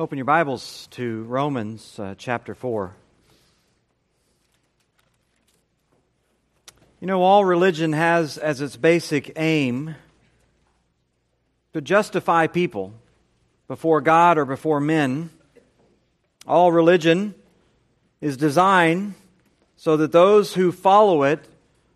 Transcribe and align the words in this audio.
Open 0.00 0.16
your 0.16 0.26
Bibles 0.26 0.86
to 0.92 1.24
Romans 1.24 1.98
uh, 1.98 2.14
chapter 2.16 2.54
4. 2.54 2.94
You 7.00 7.08
know, 7.08 7.20
all 7.22 7.44
religion 7.44 7.92
has 7.94 8.38
as 8.38 8.60
its 8.60 8.76
basic 8.76 9.32
aim 9.34 9.96
to 11.72 11.80
justify 11.80 12.46
people 12.46 12.94
before 13.66 14.00
God 14.00 14.38
or 14.38 14.44
before 14.44 14.78
men. 14.78 15.30
All 16.46 16.70
religion 16.70 17.34
is 18.20 18.36
designed 18.36 19.14
so 19.74 19.96
that 19.96 20.12
those 20.12 20.54
who 20.54 20.70
follow 20.70 21.24
it 21.24 21.44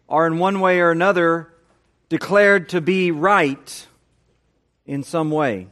are 0.09 0.27
in 0.27 0.41
one 0.41 0.59
way 0.59 0.81
or 0.81 0.91
another 0.91 1.53
declared 2.09 2.71
to 2.71 2.81
be 2.81 3.13
right 3.13 3.87
in 4.87 5.05
some 5.05 5.31
way. 5.31 5.69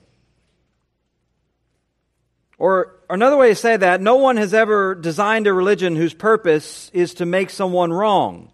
Or 2.60 2.94
another 3.08 3.38
way 3.38 3.48
to 3.48 3.54
say 3.54 3.78
that, 3.78 4.02
no 4.02 4.16
one 4.16 4.36
has 4.36 4.52
ever 4.52 4.94
designed 4.94 5.46
a 5.46 5.52
religion 5.52 5.96
whose 5.96 6.12
purpose 6.12 6.90
is 6.92 7.14
to 7.14 7.24
make 7.24 7.48
someone 7.48 7.90
wrong. 7.90 8.52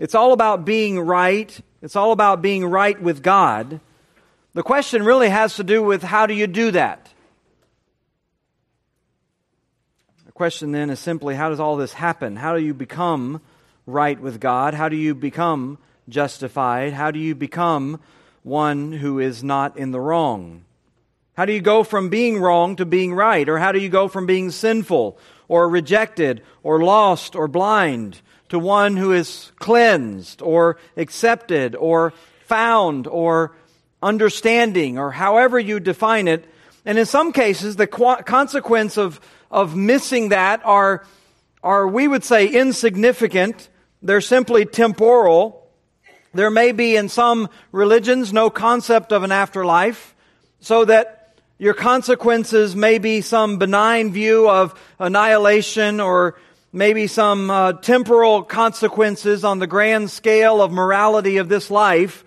It's 0.00 0.16
all 0.16 0.32
about 0.32 0.64
being 0.64 0.98
right. 0.98 1.56
It's 1.82 1.94
all 1.94 2.10
about 2.10 2.42
being 2.42 2.66
right 2.66 3.00
with 3.00 3.22
God. 3.22 3.78
The 4.54 4.64
question 4.64 5.04
really 5.04 5.28
has 5.28 5.54
to 5.54 5.62
do 5.62 5.84
with 5.84 6.02
how 6.02 6.26
do 6.26 6.34
you 6.34 6.48
do 6.48 6.72
that? 6.72 7.08
The 10.24 10.32
question 10.32 10.72
then 10.72 10.90
is 10.90 10.98
simply 10.98 11.36
how 11.36 11.50
does 11.50 11.60
all 11.60 11.76
this 11.76 11.92
happen? 11.92 12.34
How 12.34 12.56
do 12.56 12.60
you 12.60 12.74
become 12.74 13.40
right 13.86 14.20
with 14.20 14.40
God? 14.40 14.74
How 14.74 14.88
do 14.88 14.96
you 14.96 15.14
become 15.14 15.78
justified? 16.08 16.92
How 16.92 17.12
do 17.12 17.20
you 17.20 17.36
become 17.36 18.00
one 18.42 18.90
who 18.90 19.20
is 19.20 19.44
not 19.44 19.76
in 19.76 19.92
the 19.92 20.00
wrong? 20.00 20.65
How 21.36 21.44
do 21.44 21.52
you 21.52 21.60
go 21.60 21.84
from 21.84 22.08
being 22.08 22.38
wrong 22.38 22.76
to 22.76 22.86
being 22.86 23.12
right? 23.12 23.46
Or 23.46 23.58
how 23.58 23.70
do 23.70 23.78
you 23.78 23.90
go 23.90 24.08
from 24.08 24.24
being 24.24 24.50
sinful 24.50 25.18
or 25.48 25.68
rejected 25.68 26.42
or 26.62 26.82
lost 26.82 27.36
or 27.36 27.46
blind 27.46 28.22
to 28.48 28.58
one 28.58 28.96
who 28.96 29.12
is 29.12 29.52
cleansed 29.56 30.40
or 30.40 30.78
accepted 30.96 31.76
or 31.76 32.14
found 32.46 33.06
or 33.06 33.54
understanding 34.02 34.98
or 34.98 35.10
however 35.10 35.58
you 35.58 35.78
define 35.78 36.26
it? 36.26 36.46
And 36.86 36.98
in 36.98 37.04
some 37.04 37.32
cases, 37.32 37.76
the 37.76 37.86
consequence 37.86 38.96
of, 38.96 39.20
of 39.50 39.76
missing 39.76 40.30
that 40.30 40.64
are, 40.64 41.04
are, 41.62 41.86
we 41.86 42.08
would 42.08 42.24
say, 42.24 42.46
insignificant. 42.46 43.68
They're 44.00 44.22
simply 44.22 44.64
temporal. 44.64 45.68
There 46.32 46.50
may 46.50 46.72
be 46.72 46.96
in 46.96 47.10
some 47.10 47.50
religions 47.72 48.32
no 48.32 48.48
concept 48.48 49.12
of 49.12 49.22
an 49.22 49.32
afterlife, 49.32 50.14
so 50.60 50.84
that 50.86 51.15
your 51.58 51.74
consequences 51.74 52.76
may 52.76 52.98
be 52.98 53.22
some 53.22 53.58
benign 53.58 54.12
view 54.12 54.48
of 54.48 54.78
annihilation 54.98 56.00
or 56.00 56.36
maybe 56.70 57.06
some 57.06 57.50
uh, 57.50 57.72
temporal 57.74 58.42
consequences 58.42 59.42
on 59.42 59.58
the 59.58 59.66
grand 59.66 60.10
scale 60.10 60.60
of 60.60 60.70
morality 60.70 61.38
of 61.38 61.48
this 61.48 61.70
life, 61.70 62.24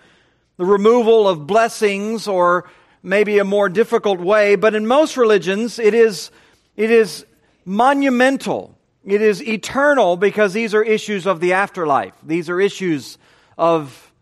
the 0.56 0.64
removal 0.64 1.28
of 1.28 1.46
blessings 1.46 2.26
or 2.26 2.68
maybe 3.04 3.38
a 3.38 3.44
more 3.44 3.68
difficult 3.68 4.18
way. 4.18 4.56
But 4.56 4.74
in 4.74 4.88
most 4.88 5.16
religions, 5.16 5.78
it 5.78 5.94
is, 5.94 6.32
it 6.76 6.90
is 6.90 7.24
monumental. 7.64 8.76
It 9.04 9.22
is 9.22 9.40
eternal 9.46 10.16
because 10.16 10.52
these 10.52 10.74
are 10.74 10.82
issues 10.82 11.26
of 11.26 11.38
the 11.38 11.52
afterlife. 11.52 12.14
These 12.24 12.50
are 12.50 12.60
issues 12.60 13.16
of 13.56 14.12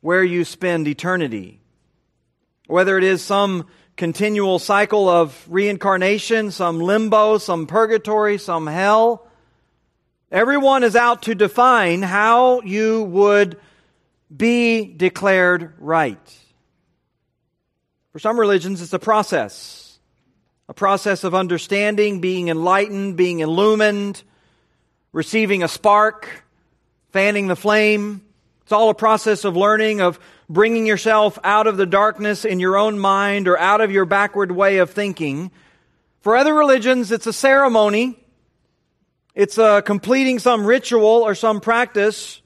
where 0.00 0.24
you 0.24 0.44
spend 0.44 0.88
eternity. 0.88 1.60
Whether 2.66 2.98
it 2.98 3.04
is 3.04 3.22
some 3.22 3.66
continual 3.96 4.58
cycle 4.58 5.08
of 5.08 5.46
reincarnation, 5.48 6.50
some 6.50 6.80
limbo, 6.80 7.38
some 7.38 7.66
purgatory, 7.66 8.38
some 8.38 8.66
hell. 8.66 9.26
Everyone 10.30 10.84
is 10.84 10.96
out 10.96 11.22
to 11.22 11.34
define 11.34 12.02
how 12.02 12.60
you 12.60 13.02
would 13.04 13.58
be 14.34 14.84
declared 14.84 15.72
right. 15.78 16.38
For 18.12 18.18
some 18.18 18.38
religions, 18.38 18.82
it's 18.82 18.92
a 18.92 18.98
process. 18.98 19.98
A 20.68 20.74
process 20.74 21.22
of 21.22 21.34
understanding, 21.34 22.20
being 22.20 22.48
enlightened, 22.48 23.16
being 23.16 23.40
illumined, 23.40 24.22
receiving 25.12 25.62
a 25.62 25.68
spark, 25.68 26.44
fanning 27.12 27.46
the 27.46 27.56
flame. 27.56 28.25
It's 28.66 28.72
all 28.72 28.90
a 28.90 28.94
process 28.94 29.44
of 29.44 29.56
learning, 29.56 30.00
of 30.00 30.18
bringing 30.48 30.86
yourself 30.86 31.38
out 31.44 31.68
of 31.68 31.76
the 31.76 31.86
darkness 31.86 32.44
in 32.44 32.58
your 32.58 32.76
own 32.76 32.98
mind 32.98 33.46
or 33.46 33.56
out 33.56 33.80
of 33.80 33.92
your 33.92 34.06
backward 34.06 34.50
way 34.50 34.78
of 34.78 34.90
thinking. 34.90 35.52
For 36.22 36.34
other 36.34 36.52
religions, 36.52 37.12
it's 37.12 37.28
a 37.28 37.32
ceremony. 37.32 38.18
It's 39.36 39.56
a 39.56 39.82
completing 39.86 40.40
some 40.40 40.66
ritual 40.66 41.04
or 41.04 41.36
some 41.36 41.60
practice, 41.60 42.42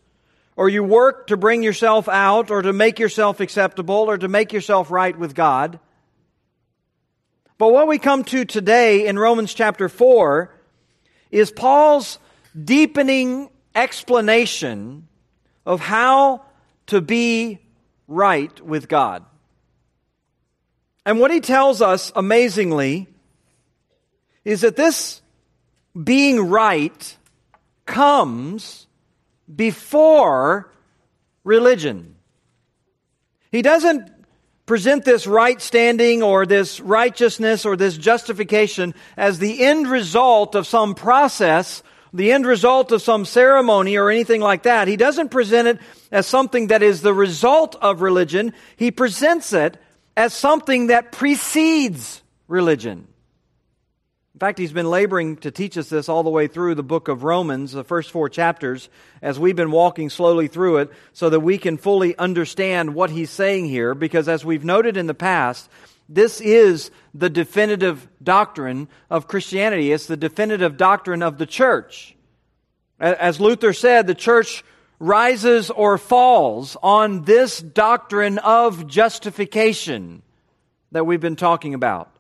or 0.57 0.69
you 0.69 0.85
work 0.85 1.29
to 1.29 1.39
bring 1.39 1.63
yourself 1.63 2.07
out 2.07 2.51
or 2.51 2.61
to 2.61 2.75
make 2.75 2.99
yourself 2.99 3.41
acceptable 3.41 3.95
or 3.95 4.19
to 4.19 4.29
make 4.29 4.53
yourself 4.53 4.91
right 4.91 5.19
with 5.19 5.35
God. 5.35 5.81
But 7.57 7.73
what 7.73 7.89
we 7.89 7.99
come 7.99 8.25
to 8.25 8.45
today 8.45 9.07
in 9.07 9.19
Romans 9.19 9.55
chapter 9.55 9.89
4 9.89 10.55
is 11.31 11.51
Paul's 11.51 12.19
deepening 12.63 13.49
explanation 13.75 15.07
of 15.65 15.81
how 15.81 16.43
to 16.87 17.01
be 17.01 17.59
right 18.09 18.61
with 18.65 18.89
God. 18.89 19.25
And 21.07 21.19
what 21.19 21.31
he 21.31 21.41
tells 21.41 21.81
us 21.81 22.13
amazingly 22.15 23.09
is 24.45 24.61
that 24.63 24.77
this 24.77 25.23
being 26.03 26.49
right 26.49 27.17
comes 27.87 28.87
before 29.55 30.73
religion. 31.45 32.15
He 33.51 33.63
doesn't 33.63 34.11
present 34.67 35.05
this 35.05 35.27
right 35.27 35.61
standing 35.61 36.23
or 36.23 36.47
this 36.47 36.79
righteousness 36.79 37.67
or 37.67 37.77
this 37.77 37.97
justification 37.97 38.95
as 39.17 39.39
the 39.39 39.65
end 39.65 39.89
result 39.89 40.55
of 40.55 40.67
some 40.67 40.95
process 40.95 41.83
the 42.13 42.33
end 42.33 42.47
result 42.47 42.93
of 42.93 43.03
some 43.03 43.25
ceremony 43.25 43.97
or 43.97 44.11
anything 44.11 44.41
like 44.41 44.65
that. 44.65 44.89
He 44.89 44.97
doesn't 44.97 45.31
present 45.31 45.69
it 45.69 45.79
as 46.11 46.27
something 46.27 46.69
that 46.69 46.83
is 46.83 47.03
the 47.03 47.15
result 47.15 47.77
of 47.77 48.03
religion. 48.03 48.53
He 48.77 48.91
presents 48.91 49.53
it 49.53 49.77
as 50.17 50.35
something 50.35 50.89
that 50.89 51.13
precedes 51.13 52.23
religion. 52.49 53.07
In 54.35 54.47
fact, 54.47 54.59
he's 54.59 54.73
been 54.73 54.89
laboring 54.89 55.37
to 55.39 55.51
teach 55.51 55.77
us 55.77 55.91
this 55.91 56.09
all 56.09 56.23
the 56.23 56.31
way 56.31 56.47
through 56.47 56.75
the 56.75 56.83
book 56.83 57.09
of 57.09 57.25
Romans, 57.25 57.73
the 57.73 57.85
first 57.85 58.11
four 58.11 58.31
chapters, 58.31 58.89
as 59.21 59.39
we've 59.39 59.55
been 59.55 59.71
walking 59.71 60.09
slowly 60.09 60.49
through 60.49 60.79
it, 60.79 60.91
so 61.13 61.29
that 61.29 61.41
we 61.41 61.59
can 61.59 61.77
fully 61.77 62.17
understand 62.17 62.95
what 62.95 63.11
he's 63.11 63.29
saying 63.29 63.67
here. 63.67 63.95
Because 63.95 64.29
as 64.29 64.43
we've 64.43 64.65
noted 64.65 64.97
in 64.97 65.07
the 65.07 65.15
past, 65.15 65.69
this 66.11 66.41
is 66.41 66.91
the 67.15 67.31
definitive 67.31 68.09
doctrine 68.23 68.89
of 69.09 69.29
Christianity. 69.29 69.93
It's 69.93 70.07
the 70.07 70.17
definitive 70.17 70.77
doctrine 70.77 71.23
of 71.23 71.39
the 71.39 71.47
church. 71.47 72.17
As 72.99 73.41
Luther 73.41 73.73
said, 73.73 74.07
the 74.07 74.15
church 74.15 74.65
rises 74.99 75.71
or 75.71 75.97
falls 75.97 76.77
on 76.83 77.23
this 77.23 77.61
doctrine 77.61 78.39
of 78.39 78.87
justification 78.87 80.23
that 80.93 81.07
we've 81.07 81.21
been 81.21 81.37
talking 81.37 81.75
about. 81.75 82.13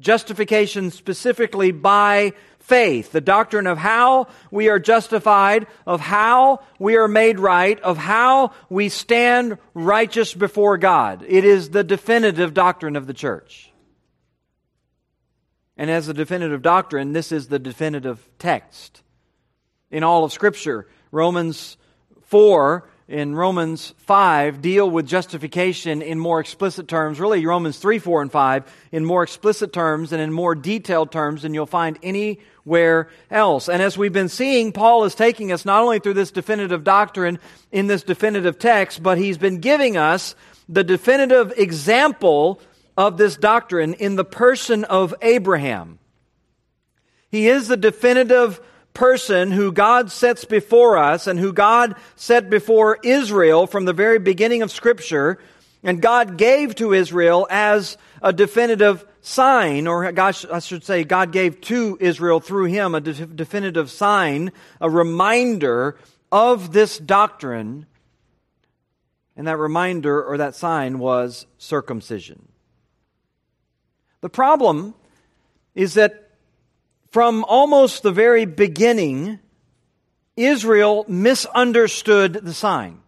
Justification 0.00 0.90
specifically 0.90 1.70
by 1.72 2.32
faith, 2.70 3.10
the 3.10 3.20
doctrine 3.20 3.66
of 3.66 3.78
how 3.78 4.28
we 4.52 4.68
are 4.68 4.78
justified, 4.78 5.66
of 5.86 6.00
how 6.00 6.62
we 6.78 6.94
are 6.94 7.08
made 7.08 7.40
right, 7.40 7.80
of 7.80 7.98
how 7.98 8.52
we 8.68 8.88
stand 8.88 9.58
righteous 9.74 10.32
before 10.32 10.78
God. 10.78 11.24
It 11.26 11.44
is 11.44 11.70
the 11.70 11.82
definitive 11.82 12.54
doctrine 12.54 12.94
of 12.94 13.08
the 13.08 13.12
church. 13.12 13.72
And 15.76 15.90
as 15.90 16.06
a 16.06 16.14
definitive 16.14 16.62
doctrine, 16.62 17.12
this 17.12 17.32
is 17.32 17.48
the 17.48 17.58
definitive 17.58 18.24
text 18.38 19.02
in 19.90 20.04
all 20.04 20.22
of 20.22 20.32
Scripture. 20.32 20.86
Romans 21.10 21.76
4 22.26 22.88
in 23.10 23.34
Romans 23.34 23.92
5 23.98 24.62
deal 24.62 24.88
with 24.88 25.04
justification 25.04 26.00
in 26.00 26.20
more 26.20 26.38
explicit 26.38 26.86
terms. 26.86 27.18
Really, 27.18 27.44
Romans 27.44 27.76
3, 27.78 27.98
4, 27.98 28.22
and 28.22 28.30
5 28.30 28.88
in 28.92 29.04
more 29.04 29.24
explicit 29.24 29.72
terms 29.72 30.12
and 30.12 30.22
in 30.22 30.32
more 30.32 30.54
detailed 30.54 31.10
terms 31.10 31.42
than 31.42 31.52
you'll 31.52 31.66
find 31.66 31.98
anywhere 32.04 33.08
else. 33.28 33.68
And 33.68 33.82
as 33.82 33.98
we've 33.98 34.12
been 34.12 34.28
seeing, 34.28 34.70
Paul 34.70 35.02
is 35.04 35.16
taking 35.16 35.50
us 35.50 35.64
not 35.64 35.82
only 35.82 35.98
through 35.98 36.14
this 36.14 36.30
definitive 36.30 36.84
doctrine 36.84 37.40
in 37.72 37.88
this 37.88 38.04
definitive 38.04 38.60
text, 38.60 39.02
but 39.02 39.18
he's 39.18 39.38
been 39.38 39.58
giving 39.58 39.96
us 39.96 40.36
the 40.68 40.84
definitive 40.84 41.52
example 41.56 42.60
of 42.96 43.16
this 43.16 43.36
doctrine 43.36 43.94
in 43.94 44.14
the 44.14 44.24
person 44.24 44.84
of 44.84 45.16
Abraham. 45.20 45.98
He 47.28 47.48
is 47.48 47.66
the 47.66 47.76
definitive 47.76 48.60
person 48.94 49.50
who 49.52 49.72
God 49.72 50.10
sets 50.10 50.44
before 50.44 50.98
us 50.98 51.26
and 51.26 51.38
who 51.38 51.52
God 51.52 51.94
set 52.16 52.50
before 52.50 52.98
Israel 53.02 53.66
from 53.66 53.84
the 53.84 53.92
very 53.92 54.18
beginning 54.18 54.62
of 54.62 54.70
Scripture, 54.70 55.38
and 55.82 56.02
God 56.02 56.36
gave 56.36 56.74
to 56.76 56.92
Israel 56.92 57.46
as 57.50 57.96
a 58.22 58.32
definitive 58.32 59.04
sign, 59.22 59.86
or 59.86 60.10
gosh, 60.12 60.44
I 60.44 60.58
should 60.58 60.84
say, 60.84 61.04
God 61.04 61.32
gave 61.32 61.60
to 61.62 61.96
Israel 62.00 62.40
through 62.40 62.66
him 62.66 62.94
a 62.94 63.00
de- 63.00 63.26
definitive 63.26 63.90
sign, 63.90 64.52
a 64.80 64.90
reminder 64.90 65.96
of 66.32 66.72
this 66.72 66.98
doctrine. 66.98 67.86
And 69.36 69.46
that 69.46 69.56
reminder 69.56 70.22
or 70.22 70.36
that 70.36 70.54
sign 70.54 70.98
was 70.98 71.46
circumcision. 71.56 72.48
The 74.20 74.28
problem 74.28 74.94
is 75.74 75.94
that 75.94 76.29
from 77.10 77.44
almost 77.44 78.02
the 78.02 78.12
very 78.12 78.44
beginning, 78.44 79.38
Israel 80.36 81.04
misunderstood 81.08 82.34
the 82.34 82.54
sign. 82.54 83.00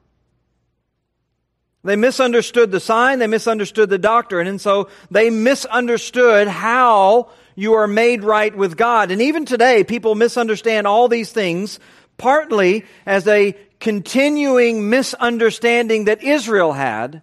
They 1.85 1.97
misunderstood 1.97 2.71
the 2.71 2.81
sign, 2.81 3.19
they 3.19 3.27
misunderstood 3.27 3.91
the 3.91 3.99
doctrine, 3.99 4.47
and 4.47 4.61
so 4.61 4.89
they 5.11 5.31
misunderstood 5.31 6.47
how 6.47 7.31
you 7.57 7.75
are 7.75 7.89
made 7.89 8.23
right 8.23 8.57
with 8.57 8.77
God. 8.77 9.11
And 9.11 9.21
even 9.21 9.45
today, 9.45 9.83
people 9.83 10.15
misunderstand 10.15 10.87
all 10.87 11.09
these 11.09 11.33
things, 11.33 11.81
partly 12.19 12.85
as 13.05 13.27
a 13.27 13.57
continuing 13.81 14.91
misunderstanding 14.91 16.05
that 16.05 16.23
Israel 16.23 16.73
had. 16.73 17.23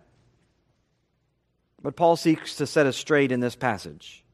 But 1.81 1.95
Paul 1.95 2.17
seeks 2.17 2.57
to 2.57 2.67
set 2.67 2.85
us 2.85 2.97
straight 2.97 3.31
in 3.31 3.39
this 3.39 3.55
passage. 3.55 4.25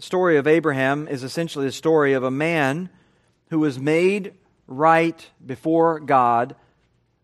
The 0.00 0.06
story 0.06 0.38
of 0.38 0.46
Abraham 0.46 1.08
is 1.08 1.22
essentially 1.22 1.66
the 1.66 1.72
story 1.72 2.14
of 2.14 2.24
a 2.24 2.30
man 2.30 2.88
who 3.50 3.58
was 3.58 3.78
made 3.78 4.32
right 4.66 5.28
before 5.44 6.00
God 6.00 6.56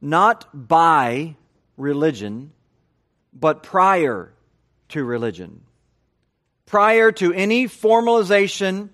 not 0.03 0.47
by 0.53 1.37
religion, 1.79 2.53
but 3.33 3.63
prior 3.63 4.31
to 4.91 5.03
religion. 5.03 5.63
Prior 6.67 7.13
to 7.13 7.33
any 7.33 7.65
formalization, 7.65 8.91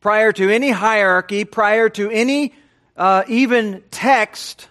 prior 0.00 0.32
to 0.32 0.48
any 0.48 0.70
hierarchy, 0.70 1.44
prior 1.44 1.90
to 1.90 2.10
any 2.10 2.54
uh, 2.96 3.24
even 3.28 3.82
text, 3.90 4.68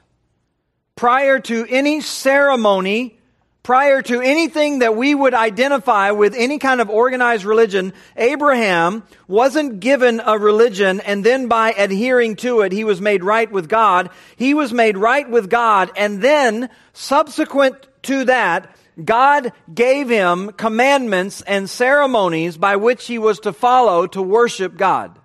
prior 0.95 1.37
to 1.41 1.67
any 1.69 2.01
ceremony, 2.01 3.19
prior 3.63 4.01
to 4.01 4.21
anything 4.21 4.79
that 4.79 4.95
we 4.95 5.13
would 5.13 5.33
identify 5.33 6.11
with 6.11 6.33
any 6.35 6.57
kind 6.57 6.81
of 6.81 6.89
organized 6.89 7.45
religion, 7.45 7.93
Abraham 8.17 9.03
wasn't 9.27 9.79
given 9.79 10.21
a 10.25 10.37
religion 10.37 10.99
and 11.01 11.23
then 11.23 11.47
by 11.47 11.71
adhering 11.71 12.35
to 12.37 12.61
it, 12.61 12.71
he 12.71 12.83
was 12.83 12.99
made 12.99 13.23
right 13.23 13.51
with 13.51 13.69
God. 13.69 14.09
He 14.35 14.53
was 14.53 14.73
made 14.73 14.97
right 14.97 15.29
with 15.29 15.49
God 15.49 15.91
and 15.95 16.21
then 16.21 16.69
subsequent 16.93 17.87
to 18.03 18.25
that, 18.25 18.75
God 19.03 19.53
gave 19.73 20.09
him 20.09 20.51
commandments 20.51 21.41
and 21.41 21.69
ceremonies 21.69 22.57
by 22.57 22.75
which 22.75 23.05
he 23.05 23.17
was 23.17 23.39
to 23.41 23.53
follow 23.53 24.07
to 24.07 24.21
worship 24.21 24.75
God. 24.75 25.17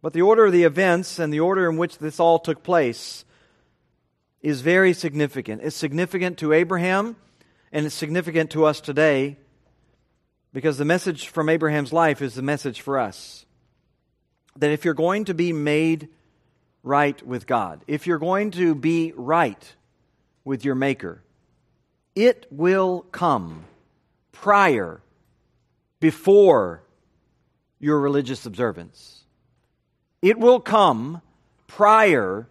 But 0.00 0.12
the 0.12 0.22
order 0.22 0.46
of 0.46 0.52
the 0.52 0.64
events 0.64 1.18
and 1.18 1.32
the 1.32 1.40
order 1.40 1.68
in 1.68 1.76
which 1.76 1.98
this 1.98 2.20
all 2.20 2.38
took 2.38 2.62
place 2.62 3.24
is 4.46 4.60
very 4.60 4.92
significant. 4.92 5.60
It's 5.60 5.74
significant 5.74 6.38
to 6.38 6.52
Abraham 6.52 7.16
and 7.72 7.84
it's 7.84 7.96
significant 7.96 8.52
to 8.52 8.64
us 8.64 8.80
today 8.80 9.38
because 10.52 10.78
the 10.78 10.84
message 10.84 11.26
from 11.30 11.48
Abraham's 11.48 11.92
life 11.92 12.22
is 12.22 12.36
the 12.36 12.42
message 12.42 12.80
for 12.80 12.96
us. 12.96 13.44
That 14.54 14.70
if 14.70 14.84
you're 14.84 14.94
going 14.94 15.24
to 15.24 15.34
be 15.34 15.52
made 15.52 16.10
right 16.84 17.20
with 17.26 17.48
God, 17.48 17.82
if 17.88 18.06
you're 18.06 18.20
going 18.20 18.52
to 18.52 18.76
be 18.76 19.12
right 19.16 19.74
with 20.44 20.64
your 20.64 20.76
Maker, 20.76 21.24
it 22.14 22.46
will 22.48 23.00
come 23.10 23.64
prior, 24.30 25.00
before 25.98 26.84
your 27.80 27.98
religious 27.98 28.46
observance. 28.46 29.24
It 30.22 30.38
will 30.38 30.60
come 30.60 31.20
prior 31.66 32.46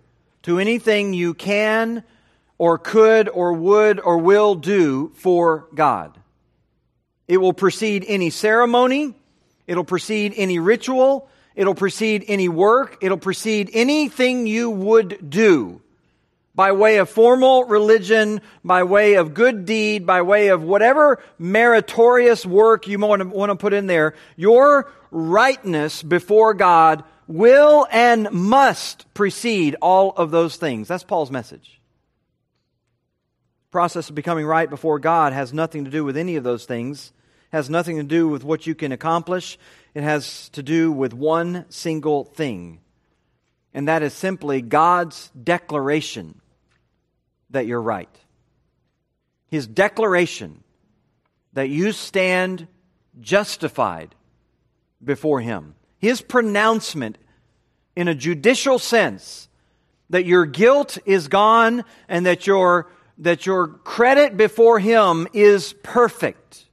to 0.45 0.59
anything 0.59 1.15
you 1.15 1.33
can 1.33 2.03
or 2.59 2.77
could 2.77 3.27
or 3.29 3.53
would 3.53 3.99
or 3.99 4.19
will 4.19 4.53
do 4.53 5.11
for 5.15 5.67
God. 5.73 6.15
It 7.27 7.37
will 7.37 7.51
precede 7.51 8.05
any 8.07 8.29
ceremony. 8.29 9.15
It'll 9.65 9.83
precede 9.83 10.35
any 10.37 10.59
ritual. 10.59 11.27
It'll 11.55 11.73
precede 11.73 12.25
any 12.27 12.47
work. 12.47 12.99
It'll 13.01 13.17
precede 13.17 13.71
anything 13.73 14.45
you 14.45 14.69
would 14.69 15.31
do 15.31 15.81
by 16.53 16.73
way 16.73 16.97
of 16.97 17.09
formal 17.09 17.63
religion, 17.63 18.39
by 18.63 18.83
way 18.83 19.15
of 19.15 19.33
good 19.33 19.65
deed, 19.65 20.05
by 20.05 20.21
way 20.21 20.49
of 20.49 20.61
whatever 20.61 21.23
meritorious 21.39 22.45
work 22.45 22.87
you 22.87 22.99
want 22.99 23.23
to, 23.23 23.27
want 23.27 23.49
to 23.49 23.55
put 23.55 23.73
in 23.73 23.87
there. 23.87 24.13
Your 24.35 24.91
rightness 25.09 26.03
before 26.03 26.53
God 26.53 27.03
will 27.27 27.87
and 27.91 28.29
must 28.31 29.11
precede 29.13 29.75
all 29.81 30.11
of 30.11 30.31
those 30.31 30.55
things. 30.55 30.87
That's 30.87 31.03
Paul's 31.03 31.31
message. 31.31 31.79
Process 33.71 34.09
of 34.09 34.15
becoming 34.15 34.45
right 34.45 34.69
before 34.69 34.99
God 34.99 35.33
has 35.33 35.53
nothing 35.53 35.85
to 35.85 35.91
do 35.91 36.05
with 36.05 36.15
any 36.15 36.35
of 36.35 36.43
those 36.43 36.65
things, 36.65 37.11
has 37.51 37.69
nothing 37.69 37.97
to 37.97 38.03
do 38.03 38.27
with 38.27 38.43
what 38.43 38.65
you 38.67 38.75
can 38.75 38.91
accomplish. 38.91 39.57
It 39.93 40.03
has 40.03 40.49
to 40.49 40.63
do 40.63 40.91
with 40.91 41.13
one 41.13 41.65
single 41.69 42.25
thing, 42.25 42.79
and 43.73 43.87
that 43.87 44.03
is 44.03 44.13
simply 44.13 44.61
God's 44.61 45.31
declaration 45.41 46.39
that 47.49 47.65
you're 47.65 47.81
right. 47.81 48.09
His 49.47 49.67
declaration 49.67 50.63
that 51.53 51.69
you 51.69 51.91
stand 51.91 52.67
justified 53.19 54.15
before 55.03 55.41
Him 55.41 55.75
his 56.05 56.21
pronouncement 56.21 57.17
in 57.95 58.07
a 58.07 58.13
judicial 58.13 58.77
sense 58.77 59.49
that 60.11 60.23
your 60.23 60.45
guilt 60.45 60.99
is 61.03 61.27
gone 61.27 61.83
and 62.07 62.27
that 62.27 62.45
your, 62.45 62.91
that 63.17 63.47
your 63.47 63.69
credit 63.69 64.37
before 64.37 64.77
him 64.77 65.27
is 65.33 65.73
perfect 65.81 66.67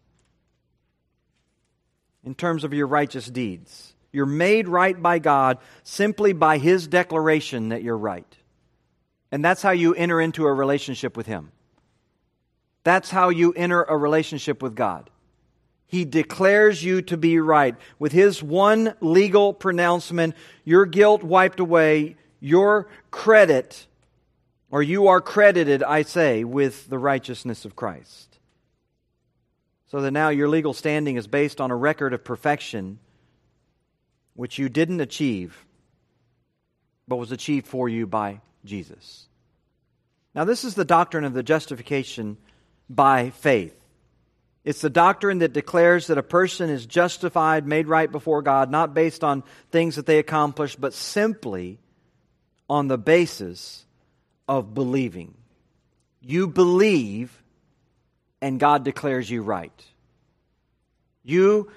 in 2.23 2.35
terms 2.35 2.63
of 2.63 2.75
your 2.75 2.87
righteous 2.87 3.27
deeds. 3.27 3.95
You're 4.13 4.27
made 4.27 4.69
right 4.69 5.01
by 5.01 5.19
God 5.19 5.57
simply 5.83 6.35
by 6.35 6.59
his 6.59 6.87
declaration 6.87 7.71
that 7.71 7.83
you're 7.83 7.97
right. 7.97 8.37
And 9.31 9.43
that's 9.43 9.63
how 9.63 9.71
you 9.71 9.95
enter 9.95 10.21
into 10.21 10.45
a 10.45 10.53
relationship 10.53 11.17
with 11.17 11.25
him. 11.25 11.53
That's 12.85 13.11
how 13.11 13.31
you 13.31 13.55
enter 13.55 13.83
a 13.83 13.97
relationship 13.97 14.63
with 14.63 14.75
God. 14.75 15.09
He 15.93 16.07
declares 16.07 16.83
you 16.83 17.03
to 17.03 17.19
be 17.19 17.39
right. 17.39 17.77
With 17.99 18.13
his 18.13 18.43
one 18.43 18.95
legal 19.03 19.53
pronouncement, 19.53 20.35
your 20.65 20.87
guilt 20.87 21.23
wiped 21.23 21.61
away, 21.61 22.17
your 22.41 22.89
credit, 23.11 23.87
or 24.71 24.83
you 24.83 25.09
are 25.09 25.21
credited, 25.21 25.83
I 25.83 26.01
say, 26.01 26.45
with 26.45 26.89
the 26.89 26.99
righteousness 26.99 27.67
of 27.67 27.77
Christ. 27.77 28.39
So 29.89 30.01
that 30.01 30.13
now 30.13 30.31
your 30.31 30.49
legal 30.49 30.73
standing 30.73 31.17
is 31.17 31.27
based 31.27 31.61
on 31.61 31.71
a 31.71 31.77
record 31.77 32.15
of 32.15 32.25
perfection 32.25 32.99
which 34.33 34.59
you 34.59 34.71
didn't 34.71 35.03
achieve, 35.03 35.67
but 37.07 37.17
was 37.17 37.33
achieved 37.33 37.67
for 37.67 37.87
you 37.87 38.07
by 38.07 38.41
Jesus. 38.65 39.27
Now, 40.35 40.45
this 40.45 40.65
is 40.65 40.75
the 40.75 40.87
doctrine 40.87 41.25
of 41.25 41.35
the 41.35 41.43
justification 41.43 42.39
by 42.89 43.29
faith. 43.29 43.82
It's 44.65 44.81
the 44.81 44.91
doctrine 44.91 45.39
that 45.39 45.53
declares 45.53 46.07
that 46.07 46.19
a 46.19 46.23
person 46.23 46.71
is 46.71 46.87
justified, 46.87 47.67
made 47.67 47.89
right 47.89 48.11
before 48.11 48.43
God, 48.43 48.71
not 48.71 48.95
based 48.95 49.25
on 49.25 49.43
things 49.71 49.97
that 49.97 50.07
they 50.07 50.19
accomplish, 50.19 50.77
but 50.77 50.95
simply 50.95 51.81
on 52.71 52.87
the 52.87 52.99
basis 52.99 53.85
of 54.49 54.73
believing. 54.73 55.35
You 56.21 56.47
believe, 56.47 57.43
and 58.41 58.61
God 58.61 58.85
declares 58.85 59.29
you 59.29 59.43
right. 59.43 59.73
You 61.25 61.71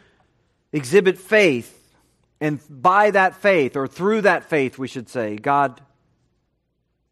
exhibit 0.72 1.18
faith, 1.18 1.72
and 2.39 2.60
by 2.70 3.12
that 3.12 3.36
faith, 3.38 3.75
or 3.75 3.88
through 3.88 4.22
that 4.22 4.50
faith, 4.50 4.77
we 4.77 4.88
should 4.88 5.10
say, 5.10 5.38
God 5.38 5.82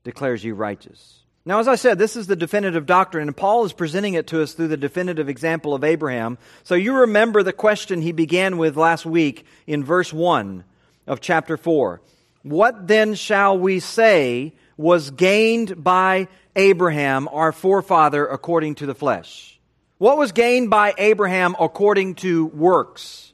declares 0.03 0.44
you 0.44 0.53
righteous. 0.53 1.23
Now, 1.45 1.59
as 1.59 1.67
I 1.67 1.75
said, 1.75 2.00
this 2.00 2.15
is 2.15 2.27
the 2.27 2.38
definitive 2.38 2.85
doctrine, 2.85 3.27
and 3.27 3.35
Paul 3.35 3.65
is 3.65 3.73
presenting 3.73 4.13
it 4.13 4.27
to 4.27 4.41
us 4.41 4.53
through 4.53 4.69
the 4.69 4.77
definitive 4.77 5.27
example 5.27 5.73
of 5.73 5.83
Abraham. 5.83 6.38
So 6.63 6.73
you 6.75 6.93
remember 6.95 7.43
the 7.43 7.51
question 7.51 8.01
he 8.01 8.13
began 8.13 8.57
with 8.57 8.77
last 8.77 9.05
week 9.05 9.45
in 9.67 9.83
verse 9.83 10.13
1 10.13 10.63
of 11.05 11.19
chapter 11.19 11.57
4. 11.57 12.01
What 12.43 12.88
then 12.88 13.15
shall 13.15 13.57
we 13.57 13.81
say 13.81 14.53
was 14.77 15.12
gained 15.12 15.83
by 15.83 16.29
Abraham, 16.55 17.27
our 17.27 17.51
forefather, 17.51 18.25
according 18.25 18.75
to 18.75 18.85
the 18.85 18.95
flesh? 18.95 19.59
What 19.97 20.17
was 20.17 20.31
gained 20.31 20.69
by 20.69 20.93
Abraham 20.97 21.57
according 21.59 22.15
to 22.15 22.45
works? 22.45 23.33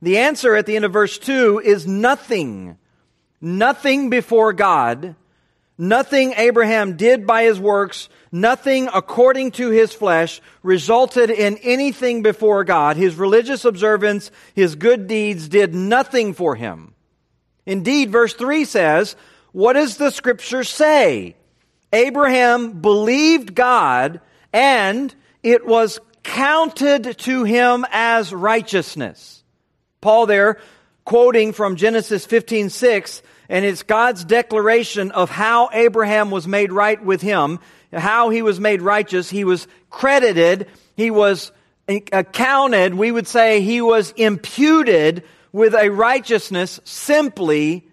The 0.00 0.18
answer 0.18 0.54
at 0.54 0.66
the 0.66 0.76
end 0.76 0.84
of 0.84 0.92
verse 0.92 1.18
2 1.18 1.60
is 1.64 1.88
nothing. 1.88 2.78
Nothing 3.40 4.10
before 4.10 4.52
God 4.52 5.16
Nothing 5.78 6.34
Abraham 6.36 6.96
did 6.96 7.26
by 7.26 7.44
his 7.44 7.58
works, 7.58 8.08
nothing 8.30 8.88
according 8.92 9.52
to 9.52 9.70
his 9.70 9.92
flesh, 9.92 10.40
resulted 10.62 11.30
in 11.30 11.56
anything 11.58 12.22
before 12.22 12.62
God. 12.62 12.96
His 12.96 13.16
religious 13.16 13.64
observance, 13.64 14.30
his 14.54 14.74
good 14.74 15.06
deeds 15.06 15.48
did 15.48 15.74
nothing 15.74 16.34
for 16.34 16.54
him. 16.54 16.94
Indeed, 17.64 18.10
verse 18.10 18.34
3 18.34 18.64
says, 18.64 19.16
What 19.52 19.74
does 19.74 19.96
the 19.96 20.10
scripture 20.10 20.64
say? 20.64 21.36
Abraham 21.92 22.80
believed 22.80 23.54
God, 23.54 24.20
and 24.52 25.14
it 25.42 25.66
was 25.66 26.00
counted 26.22 27.18
to 27.18 27.44
him 27.44 27.84
as 27.90 28.32
righteousness. 28.32 29.42
Paul 30.00 30.26
there, 30.26 30.58
quoting 31.04 31.52
from 31.52 31.76
Genesis 31.76 32.26
15 32.26 32.70
6, 32.70 33.22
and 33.52 33.66
it's 33.66 33.82
God's 33.82 34.24
declaration 34.24 35.10
of 35.10 35.28
how 35.28 35.68
Abraham 35.74 36.30
was 36.30 36.48
made 36.48 36.72
right 36.72 37.04
with 37.04 37.20
him, 37.20 37.58
how 37.92 38.30
he 38.30 38.40
was 38.40 38.58
made 38.58 38.80
righteous. 38.80 39.28
He 39.28 39.44
was 39.44 39.68
credited, 39.90 40.68
he 40.96 41.10
was 41.10 41.52
accounted, 41.86 42.94
we 42.94 43.12
would 43.12 43.26
say 43.26 43.60
he 43.60 43.82
was 43.82 44.12
imputed 44.12 45.24
with 45.52 45.74
a 45.74 45.90
righteousness 45.90 46.80
simply 46.84 47.86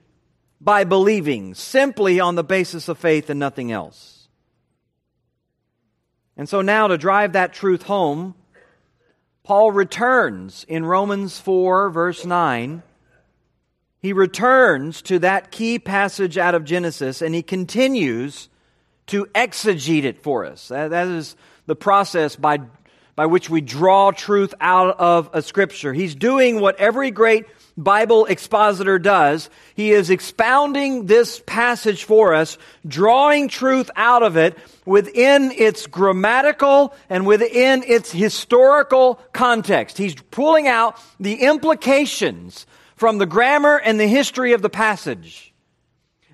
by 0.61 0.85
believing, 0.85 1.53
simply 1.55 2.21
on 2.21 2.35
the 2.35 2.43
basis 2.43 2.87
of 2.87 2.97
faith 2.97 3.29
and 3.29 3.37
nothing 3.37 3.69
else. 3.69 4.29
And 6.37 6.47
so 6.47 6.61
now 6.61 6.87
to 6.87 6.97
drive 6.97 7.33
that 7.33 7.51
truth 7.51 7.83
home, 7.83 8.33
Paul 9.43 9.73
returns 9.73 10.65
in 10.69 10.85
Romans 10.85 11.37
4, 11.37 11.89
verse 11.89 12.25
9 12.25 12.81
he 14.01 14.13
returns 14.13 15.01
to 15.03 15.19
that 15.19 15.51
key 15.51 15.77
passage 15.79 16.37
out 16.37 16.55
of 16.55 16.63
Genesis 16.63 17.21
and 17.21 17.35
he 17.35 17.43
continues 17.43 18.49
to 19.07 19.25
exegete 19.27 20.03
it 20.03 20.21
for 20.21 20.45
us. 20.45 20.67
that, 20.69 21.07
is 21.07 21.35
the 21.65 21.75
process 21.75 22.35
by, 22.35 22.59
by 23.15 23.25
which 23.25 23.49
we 23.49 23.59
draw 23.59 24.11
truth 24.11 24.53
out 24.61 24.99
of 24.99 25.29
a 25.33 25.41
scripture. 25.41 25.93
He's 25.93 26.15
doing 26.15 26.59
what 26.59 26.77
every 26.77 27.11
great 27.11 27.45
Bible 27.75 28.25
expositor 28.25 28.99
does. 28.99 29.49
He 29.73 29.91
is 29.91 30.09
expounding 30.09 31.05
this 31.05 31.41
passage 31.45 32.03
for 32.03 32.33
us, 32.33 32.57
drawing 32.87 33.47
truth 33.47 33.89
out 33.95 34.21
of 34.21 34.37
it 34.37 34.57
within 34.85 35.51
its 35.51 35.87
grammatical 35.87 36.93
and 37.09 37.25
within 37.25 37.83
its 37.83 38.11
historical 38.11 39.15
context. 39.33 39.97
He's 39.97 40.15
pulling 40.15 40.67
out 40.67 40.99
the 41.19 41.35
implications 41.35 42.67
from 42.99 43.17
the 43.17 43.25
grammar 43.25 43.77
and 43.77 43.97
the 43.97 44.07
history 44.07 44.51
of 44.51 44.61
the 44.61 44.69
passage. 44.69 45.53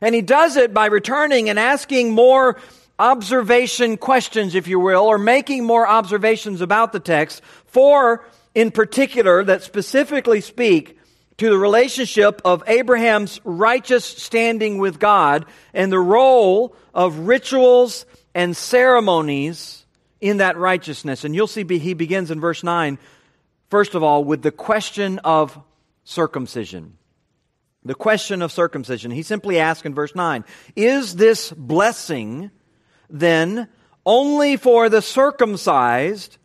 And 0.01 0.15
he 0.15 0.23
does 0.23 0.57
it 0.57 0.73
by 0.73 0.87
returning 0.87 1.47
and 1.47 1.59
asking 1.59 2.11
more 2.11 2.57
observation 2.97 3.97
questions, 3.97 4.55
if 4.55 4.67
you 4.67 4.79
will, 4.79 5.03
or 5.03 5.19
making 5.19 5.63
more 5.63 5.87
observations 5.87 6.61
about 6.61 6.91
the 6.91 6.99
text, 6.99 7.43
four 7.67 8.25
in 8.55 8.71
particular 8.71 9.43
that 9.43 9.61
specifically 9.61 10.41
speak 10.41 10.97
to 11.37 11.51
the 11.51 11.57
relationship 11.57 12.41
of 12.43 12.63
Abraham's 12.65 13.39
righteous 13.43 14.03
standing 14.03 14.79
with 14.79 14.97
God 14.97 15.45
and 15.71 15.91
the 15.91 15.99
role 15.99 16.75
of 16.95 17.27
rituals 17.27 18.07
and 18.33 18.57
ceremonies 18.57 19.85
in 20.19 20.37
that 20.37 20.57
righteousness. 20.57 21.25
And 21.25 21.35
you'll 21.35 21.45
see 21.45 21.63
he 21.77 21.93
begins 21.93 22.31
in 22.31 22.39
verse 22.39 22.63
9, 22.63 22.97
first 23.69 23.93
of 23.93 24.01
all, 24.01 24.23
with 24.23 24.41
the 24.41 24.51
question 24.51 25.19
of 25.19 25.59
circumcision. 26.05 26.97
The 27.83 27.95
question 27.95 28.41
of 28.41 28.51
circumcision. 28.51 29.11
He 29.11 29.21
simply 29.23 29.59
asks 29.59 29.85
in 29.85 29.93
verse 29.93 30.15
9 30.15 30.45
Is 30.75 31.15
this 31.15 31.51
blessing 31.51 32.49
then 33.09 33.67
only 34.05 34.55
for 34.55 34.87
the 34.89 35.01
circumcised 35.01 36.37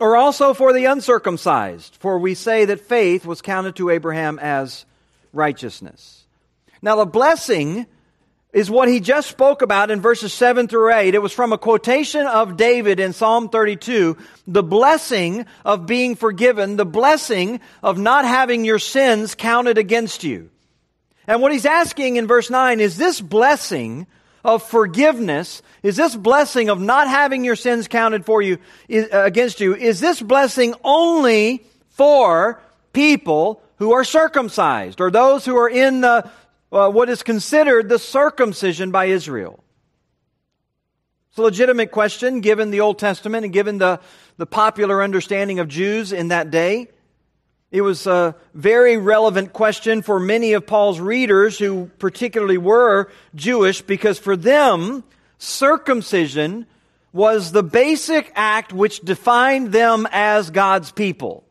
or 0.00 0.16
also 0.16 0.52
for 0.52 0.72
the 0.72 0.86
uncircumcised? 0.86 1.96
For 2.00 2.18
we 2.18 2.34
say 2.34 2.64
that 2.64 2.80
faith 2.80 3.24
was 3.24 3.40
counted 3.40 3.76
to 3.76 3.90
Abraham 3.90 4.38
as 4.40 4.84
righteousness. 5.32 6.26
Now, 6.82 6.96
the 6.96 7.06
blessing 7.06 7.86
is 8.52 8.70
what 8.70 8.88
he 8.88 9.00
just 9.00 9.30
spoke 9.30 9.62
about 9.62 9.90
in 9.90 10.00
verses 10.00 10.32
7 10.32 10.68
through 10.68 10.92
8. 10.92 11.14
It 11.14 11.22
was 11.22 11.32
from 11.32 11.52
a 11.52 11.58
quotation 11.58 12.26
of 12.26 12.56
David 12.56 13.00
in 13.00 13.14
Psalm 13.14 13.48
32. 13.48 14.16
The 14.46 14.62
blessing 14.62 15.46
of 15.64 15.86
being 15.86 16.16
forgiven, 16.16 16.76
the 16.76 16.84
blessing 16.84 17.60
of 17.82 17.98
not 17.98 18.26
having 18.26 18.64
your 18.64 18.78
sins 18.78 19.34
counted 19.34 19.78
against 19.78 20.22
you. 20.22 20.50
And 21.26 21.40
what 21.40 21.52
he's 21.52 21.64
asking 21.64 22.16
in 22.16 22.26
verse 22.26 22.50
9 22.50 22.80
is 22.80 22.98
this 22.98 23.20
blessing 23.20 24.06
of 24.44 24.62
forgiveness, 24.62 25.62
is 25.82 25.96
this 25.96 26.16
blessing 26.16 26.68
of 26.68 26.80
not 26.80 27.08
having 27.08 27.44
your 27.44 27.56
sins 27.56 27.88
counted 27.88 28.26
for 28.26 28.42
you, 28.42 28.58
uh, 28.92 29.06
against 29.12 29.60
you, 29.60 29.74
is 29.74 30.00
this 30.00 30.20
blessing 30.20 30.74
only 30.84 31.64
for 31.90 32.60
people 32.92 33.62
who 33.76 33.92
are 33.92 34.04
circumcised 34.04 35.00
or 35.00 35.10
those 35.10 35.44
who 35.44 35.56
are 35.56 35.70
in 35.70 36.02
the 36.02 36.28
uh, 36.72 36.90
what 36.90 37.08
is 37.08 37.22
considered 37.22 37.88
the 37.88 37.98
circumcision 37.98 38.90
by 38.90 39.06
Israel? 39.06 39.62
It's 41.30 41.38
a 41.38 41.42
legitimate 41.42 41.90
question 41.90 42.40
given 42.40 42.70
the 42.70 42.80
Old 42.80 42.98
Testament 42.98 43.44
and 43.44 43.52
given 43.52 43.78
the, 43.78 44.00
the 44.36 44.46
popular 44.46 45.02
understanding 45.02 45.60
of 45.60 45.68
Jews 45.68 46.12
in 46.12 46.28
that 46.28 46.50
day. 46.50 46.88
It 47.70 47.80
was 47.80 48.06
a 48.06 48.36
very 48.52 48.98
relevant 48.98 49.54
question 49.54 50.02
for 50.02 50.20
many 50.20 50.52
of 50.52 50.66
Paul's 50.66 51.00
readers 51.00 51.58
who 51.58 51.90
particularly 51.98 52.58
were 52.58 53.10
Jewish 53.34 53.80
because 53.80 54.18
for 54.18 54.36
them, 54.36 55.04
circumcision 55.38 56.66
was 57.14 57.52
the 57.52 57.62
basic 57.62 58.30
act 58.34 58.74
which 58.74 59.00
defined 59.00 59.72
them 59.72 60.06
as 60.10 60.50
God's 60.50 60.92
people. 60.92 61.44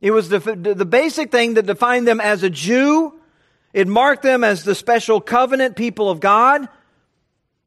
It 0.00 0.12
was 0.12 0.28
the, 0.28 0.38
the 0.38 0.84
basic 0.84 1.32
thing 1.32 1.54
that 1.54 1.66
defined 1.66 2.06
them 2.06 2.20
as 2.20 2.44
a 2.44 2.50
Jew 2.50 3.15
it 3.76 3.86
marked 3.86 4.22
them 4.22 4.42
as 4.42 4.64
the 4.64 4.74
special 4.74 5.20
covenant 5.20 5.76
people 5.76 6.08
of 6.08 6.18
God. 6.18 6.66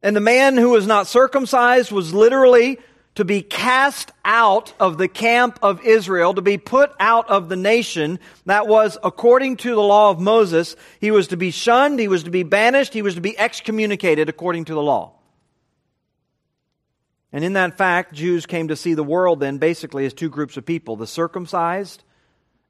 And 0.02 0.16
the 0.16 0.20
man 0.20 0.56
who 0.56 0.70
was 0.70 0.84
not 0.84 1.06
circumcised 1.06 1.92
was 1.92 2.12
literally 2.12 2.80
to 3.14 3.24
be 3.24 3.42
cast 3.42 4.10
out 4.24 4.74
of 4.80 4.98
the 4.98 5.06
camp 5.06 5.60
of 5.62 5.80
Israel, 5.84 6.34
to 6.34 6.42
be 6.42 6.58
put 6.58 6.90
out 6.98 7.30
of 7.30 7.48
the 7.48 7.54
nation. 7.54 8.18
That 8.46 8.66
was 8.66 8.98
according 9.04 9.58
to 9.58 9.70
the 9.70 9.80
law 9.80 10.10
of 10.10 10.18
Moses. 10.18 10.74
He 11.00 11.12
was 11.12 11.28
to 11.28 11.36
be 11.36 11.52
shunned, 11.52 12.00
he 12.00 12.08
was 12.08 12.24
to 12.24 12.30
be 12.30 12.42
banished, 12.42 12.92
he 12.92 13.02
was 13.02 13.14
to 13.14 13.20
be 13.20 13.38
excommunicated 13.38 14.28
according 14.28 14.64
to 14.64 14.74
the 14.74 14.82
law. 14.82 15.12
And 17.32 17.44
in 17.44 17.52
that 17.52 17.78
fact, 17.78 18.14
Jews 18.14 18.46
came 18.46 18.66
to 18.66 18.74
see 18.74 18.94
the 18.94 19.04
world 19.04 19.38
then 19.38 19.58
basically 19.58 20.06
as 20.06 20.12
two 20.12 20.28
groups 20.28 20.56
of 20.56 20.66
people 20.66 20.96
the 20.96 21.06
circumcised 21.06 22.02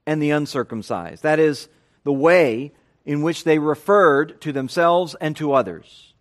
and 0.06 0.22
the 0.22 0.32
uncircumcised. 0.32 1.22
That 1.22 1.38
is 1.38 1.70
the 2.04 2.12
way 2.12 2.72
in 3.04 3.22
which 3.22 3.44
they 3.44 3.58
referred 3.58 4.40
to 4.42 4.52
themselves 4.52 5.14
and 5.20 5.36
to 5.36 5.52
others. 5.52 6.14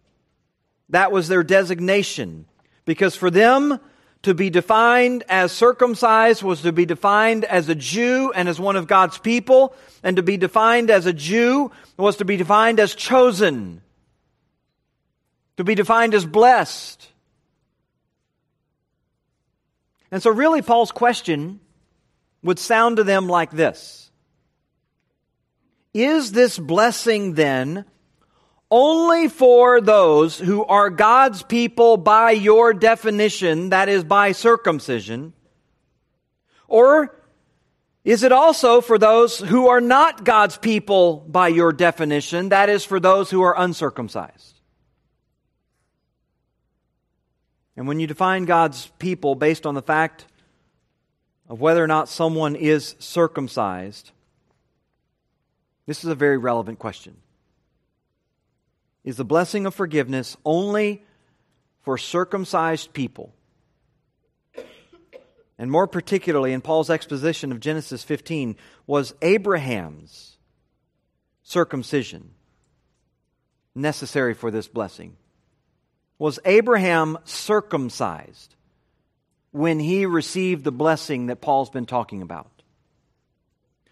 That 0.89 1.11
was 1.11 1.27
their 1.27 1.43
designation. 1.43 2.45
Because 2.85 3.15
for 3.15 3.29
them, 3.29 3.79
to 4.23 4.33
be 4.33 4.49
defined 4.49 5.23
as 5.29 5.51
circumcised 5.51 6.43
was 6.43 6.61
to 6.63 6.73
be 6.73 6.85
defined 6.85 7.45
as 7.45 7.69
a 7.69 7.75
Jew 7.75 8.33
and 8.35 8.49
as 8.49 8.59
one 8.59 8.75
of 8.75 8.87
God's 8.87 9.17
people, 9.17 9.73
and 10.03 10.17
to 10.17 10.23
be 10.23 10.37
defined 10.37 10.89
as 10.89 11.05
a 11.05 11.13
Jew 11.13 11.71
was 11.95 12.17
to 12.17 12.25
be 12.25 12.35
defined 12.35 12.79
as 12.79 12.95
chosen, 12.95 13.81
to 15.57 15.63
be 15.63 15.75
defined 15.75 16.13
as 16.13 16.25
blessed. 16.25 17.07
And 20.11 20.21
so, 20.21 20.31
really, 20.31 20.61
Paul's 20.61 20.91
question 20.91 21.59
would 22.43 22.59
sound 22.59 22.97
to 22.97 23.03
them 23.03 23.27
like 23.27 23.51
this 23.51 24.08
is 25.93 26.31
this 26.31 26.57
blessing 26.57 27.33
then 27.33 27.85
only 28.71 29.27
for 29.27 29.81
those 29.81 30.37
who 30.37 30.63
are 30.65 30.89
God's 30.89 31.41
people 31.43 31.97
by 31.97 32.31
your 32.31 32.73
definition, 32.73 33.69
that 33.69 33.89
is, 33.89 34.03
by 34.03 34.31
circumcision? 34.31 35.33
Or 36.67 37.15
is 38.03 38.23
it 38.23 38.31
also 38.31 38.81
for 38.81 38.97
those 38.97 39.39
who 39.39 39.69
are 39.69 39.81
not 39.81 40.23
God's 40.23 40.57
people 40.57 41.25
by 41.27 41.47
your 41.47 41.73
definition, 41.73 42.49
that 42.49 42.69
is, 42.69 42.85
for 42.85 42.99
those 42.99 43.31
who 43.31 43.41
are 43.41 43.59
uncircumcised? 43.59 44.59
And 47.75 47.87
when 47.87 47.99
you 47.99 48.07
define 48.07 48.45
God's 48.45 48.91
people 48.99 49.35
based 49.35 49.65
on 49.65 49.73
the 49.73 49.81
fact 49.81 50.25
of 51.47 51.59
whether 51.59 51.83
or 51.83 51.87
not 51.87 52.09
someone 52.09 52.55
is 52.55 52.95
circumcised, 52.99 54.11
this 55.89 56.03
is 56.03 56.11
a 56.11 56.15
very 56.15 56.37
relevant 56.37 56.77
question. 56.77 57.17
Is 59.03 59.17
the 59.17 59.25
blessing 59.25 59.65
of 59.65 59.73
forgiveness 59.73 60.37
only 60.45 61.03
for 61.81 61.97
circumcised 61.97 62.93
people? 62.93 63.33
And 65.57 65.71
more 65.71 65.87
particularly, 65.87 66.53
in 66.53 66.61
Paul's 66.61 66.91
exposition 66.91 67.51
of 67.51 67.59
Genesis 67.59 68.03
15, 68.03 68.55
was 68.85 69.15
Abraham's 69.23 70.37
circumcision 71.41 72.35
necessary 73.73 74.35
for 74.35 74.51
this 74.51 74.67
blessing? 74.67 75.17
Was 76.19 76.37
Abraham 76.45 77.17
circumcised 77.23 78.55
when 79.49 79.79
he 79.79 80.05
received 80.05 80.65
the 80.65 80.71
blessing 80.71 81.25
that 81.25 81.41
Paul's 81.41 81.71
been 81.71 81.87
talking 81.87 82.21
about? 82.21 82.61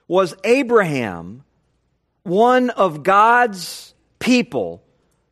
Was 0.07 0.35
Abraham 0.43 1.43
one 2.27 2.69
of 2.69 3.03
God's 3.03 3.93
people 4.19 4.83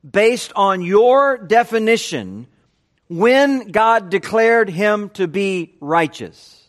based 0.09 0.53
on 0.55 0.81
your 0.81 1.37
definition 1.37 2.47
when 3.07 3.69
God 3.71 4.09
declared 4.09 4.69
him 4.69 5.09
to 5.11 5.27
be 5.27 5.75
righteous? 5.79 6.67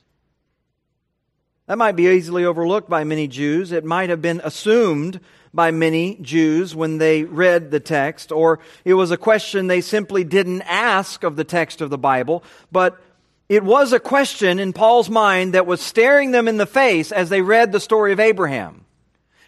That 1.67 1.79
might 1.79 1.97
be 1.97 2.09
easily 2.09 2.45
overlooked 2.45 2.89
by 2.89 3.05
many 3.05 3.27
Jews. 3.27 3.73
It 3.73 3.85
might 3.85 4.11
have 4.11 4.23
been 4.23 4.41
assumed 4.45 5.21
by 5.53 5.71
many 5.71 6.17
Jews 6.21 6.77
when 6.77 6.99
they 6.99 7.25
read 7.25 7.71
the 7.71 7.81
text, 7.81 8.31
or 8.31 8.61
it 8.85 8.95
was 8.95 9.11
a 9.11 9.17
question 9.17 9.67
they 9.67 9.81
simply 9.81 10.23
didn't 10.23 10.63
ask 10.63 11.25
of 11.25 11.35
the 11.35 11.45
text 11.45 11.81
of 11.81 11.91
the 11.91 11.99
Bible, 11.99 12.45
but 12.71 13.01
it 13.49 13.65
was 13.65 13.93
a 13.93 14.01
question 14.01 14.59
in 14.59 14.73
Paul's 14.73 15.11
mind 15.11 15.55
that 15.55 15.67
was 15.67 15.81
staring 15.81 16.31
them 16.31 16.49
in 16.49 16.57
the 16.57 16.67
face 16.67 17.13
as 17.13 17.29
they 17.29 17.43
read 17.43 17.73
the 17.73 17.81
story 17.81 18.13
of 18.13 18.21
Abraham. 18.21 18.86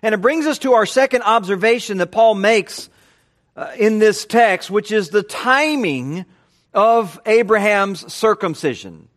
And 0.03 0.15
it 0.15 0.21
brings 0.21 0.47
us 0.47 0.59
to 0.61 0.75
our 0.75 0.87
second 0.87 1.23
observation 1.23 1.99
that 1.99 2.13
Paul 2.13 2.35
makes 2.35 2.89
uh, 3.57 3.73
in 3.77 3.99
this 3.99 4.25
text, 4.25 4.71
which 4.71 4.93
is 4.93 5.09
the 5.11 5.23
timing 5.23 6.25
of 6.73 7.21
Abraham's 7.27 8.13
circumcision. 8.13 9.09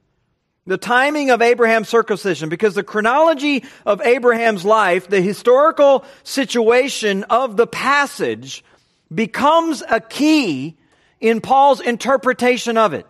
The 0.66 0.78
timing 0.78 1.32
of 1.32 1.42
Abraham's 1.42 1.90
circumcision, 1.90 2.50
because 2.50 2.76
the 2.76 2.84
chronology 2.84 3.64
of 3.86 4.02
Abraham's 4.02 4.64
life, 4.64 5.08
the 5.08 5.22
historical 5.22 6.06
situation 6.24 7.24
of 7.26 7.58
the 7.58 7.68
passage, 7.68 8.64
becomes 9.14 9.84
a 9.90 10.00
key 10.00 10.78
in 11.20 11.42
Paul's 11.42 11.82
interpretation 11.82 12.78
of 12.78 12.94
it. 12.94 13.08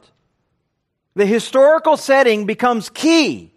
The 1.16 1.26
historical 1.26 1.98
setting 1.98 2.46
becomes 2.46 2.90
key 2.90 3.51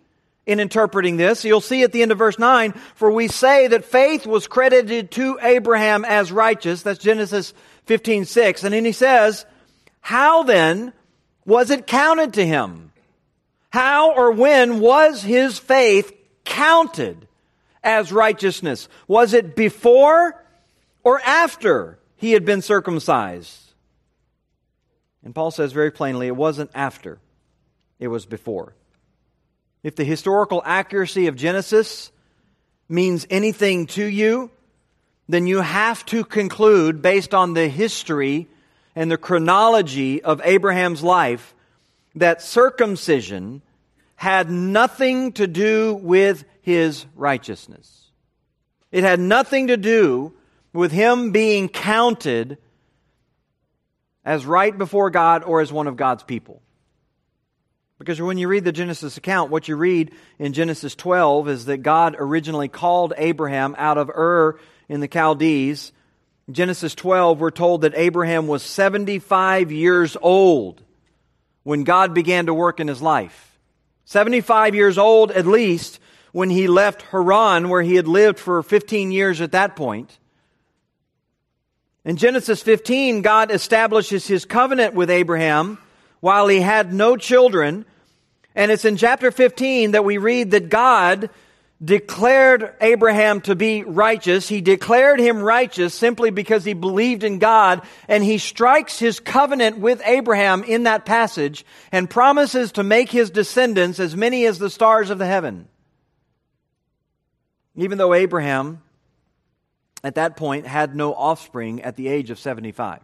in 0.46 0.60
interpreting 0.60 1.16
this. 1.16 1.44
You'll 1.44 1.60
see 1.60 1.82
at 1.82 1.92
the 1.92 2.02
end 2.02 2.12
of 2.12 2.18
verse 2.18 2.38
9, 2.38 2.72
for 2.94 3.10
we 3.10 3.28
say 3.28 3.68
that 3.68 3.84
faith 3.84 4.26
was 4.26 4.46
credited 4.46 5.10
to 5.12 5.38
Abraham 5.40 6.04
as 6.04 6.30
righteous. 6.30 6.82
That's 6.82 6.98
Genesis 6.98 7.54
15, 7.86 8.24
6. 8.26 8.64
And 8.64 8.74
then 8.74 8.84
he 8.84 8.92
says, 8.92 9.46
how 10.00 10.42
then 10.42 10.92
was 11.46 11.70
it 11.70 11.86
counted 11.86 12.34
to 12.34 12.46
him? 12.46 12.92
How 13.70 14.14
or 14.14 14.32
when 14.32 14.80
was 14.80 15.22
his 15.22 15.58
faith 15.58 16.12
counted 16.44 17.26
as 17.82 18.12
righteousness? 18.12 18.88
Was 19.08 19.32
it 19.32 19.56
before 19.56 20.40
or 21.02 21.20
after 21.20 21.98
he 22.16 22.32
had 22.32 22.44
been 22.44 22.62
circumcised? 22.62 23.58
And 25.24 25.34
Paul 25.34 25.50
says 25.50 25.72
very 25.72 25.90
plainly, 25.90 26.26
it 26.26 26.36
wasn't 26.36 26.70
after 26.74 27.18
it 27.98 28.08
was 28.08 28.26
before. 28.26 28.74
If 29.84 29.94
the 29.94 30.04
historical 30.04 30.62
accuracy 30.64 31.28
of 31.28 31.36
Genesis 31.36 32.10
means 32.88 33.26
anything 33.28 33.86
to 33.88 34.04
you, 34.04 34.50
then 35.28 35.46
you 35.46 35.60
have 35.60 36.04
to 36.06 36.24
conclude, 36.24 37.02
based 37.02 37.34
on 37.34 37.52
the 37.52 37.68
history 37.68 38.48
and 38.96 39.10
the 39.10 39.18
chronology 39.18 40.22
of 40.22 40.40
Abraham's 40.42 41.02
life, 41.02 41.54
that 42.14 42.40
circumcision 42.40 43.60
had 44.16 44.50
nothing 44.50 45.32
to 45.32 45.46
do 45.46 45.94
with 45.94 46.44
his 46.62 47.04
righteousness. 47.14 48.10
It 48.90 49.04
had 49.04 49.20
nothing 49.20 49.66
to 49.66 49.76
do 49.76 50.32
with 50.72 50.92
him 50.92 51.30
being 51.30 51.68
counted 51.68 52.56
as 54.24 54.46
right 54.46 54.76
before 54.76 55.10
God 55.10 55.44
or 55.44 55.60
as 55.60 55.70
one 55.70 55.88
of 55.88 55.96
God's 55.96 56.22
people. 56.22 56.62
Because 57.98 58.20
when 58.20 58.38
you 58.38 58.48
read 58.48 58.64
the 58.64 58.72
Genesis 58.72 59.16
account, 59.16 59.50
what 59.50 59.68
you 59.68 59.76
read 59.76 60.12
in 60.38 60.52
Genesis 60.52 60.94
12 60.94 61.48
is 61.48 61.64
that 61.66 61.78
God 61.78 62.16
originally 62.18 62.68
called 62.68 63.12
Abraham 63.16 63.74
out 63.78 63.98
of 63.98 64.10
Ur 64.10 64.58
in 64.88 65.00
the 65.00 65.08
Chaldees. 65.08 65.92
Genesis 66.50 66.94
12, 66.94 67.40
we're 67.40 67.50
told 67.50 67.82
that 67.82 67.94
Abraham 67.94 68.48
was 68.48 68.62
75 68.62 69.70
years 69.70 70.16
old 70.20 70.82
when 71.62 71.84
God 71.84 72.14
began 72.14 72.46
to 72.46 72.54
work 72.54 72.80
in 72.80 72.88
his 72.88 73.00
life. 73.00 73.58
75 74.06 74.74
years 74.74 74.98
old 74.98 75.30
at 75.30 75.46
least 75.46 76.00
when 76.32 76.50
he 76.50 76.66
left 76.66 77.02
Haran, 77.02 77.68
where 77.68 77.80
he 77.80 77.94
had 77.94 78.08
lived 78.08 78.40
for 78.40 78.62
15 78.62 79.12
years 79.12 79.40
at 79.40 79.52
that 79.52 79.76
point. 79.76 80.18
In 82.04 82.16
Genesis 82.16 82.60
15, 82.60 83.22
God 83.22 83.52
establishes 83.52 84.26
his 84.26 84.44
covenant 84.44 84.94
with 84.94 85.10
Abraham 85.10 85.78
while 86.24 86.48
he 86.48 86.58
had 86.58 86.90
no 86.90 87.18
children. 87.18 87.84
And 88.54 88.70
it's 88.70 88.86
in 88.86 88.96
chapter 88.96 89.30
15 89.30 89.90
that 89.90 90.06
we 90.06 90.16
read 90.16 90.52
that 90.52 90.70
God 90.70 91.28
declared 91.84 92.72
Abraham 92.80 93.42
to 93.42 93.54
be 93.54 93.84
righteous. 93.84 94.48
He 94.48 94.62
declared 94.62 95.20
him 95.20 95.42
righteous 95.42 95.92
simply 95.92 96.30
because 96.30 96.64
he 96.64 96.72
believed 96.72 97.24
in 97.24 97.40
God, 97.40 97.82
and 98.08 98.24
he 98.24 98.38
strikes 98.38 98.98
his 98.98 99.20
covenant 99.20 99.80
with 99.80 100.00
Abraham 100.06 100.64
in 100.64 100.84
that 100.84 101.04
passage 101.04 101.66
and 101.92 102.08
promises 102.08 102.72
to 102.72 102.82
make 102.82 103.10
his 103.10 103.28
descendants 103.28 104.00
as 104.00 104.16
many 104.16 104.46
as 104.46 104.58
the 104.58 104.70
stars 104.70 105.10
of 105.10 105.18
the 105.18 105.26
heaven. 105.26 105.68
Even 107.76 107.98
though 107.98 108.14
Abraham, 108.14 108.80
at 110.02 110.14
that 110.14 110.38
point, 110.38 110.66
had 110.66 110.96
no 110.96 111.12
offspring 111.12 111.82
at 111.82 111.96
the 111.96 112.08
age 112.08 112.30
of 112.30 112.38
75. 112.38 113.02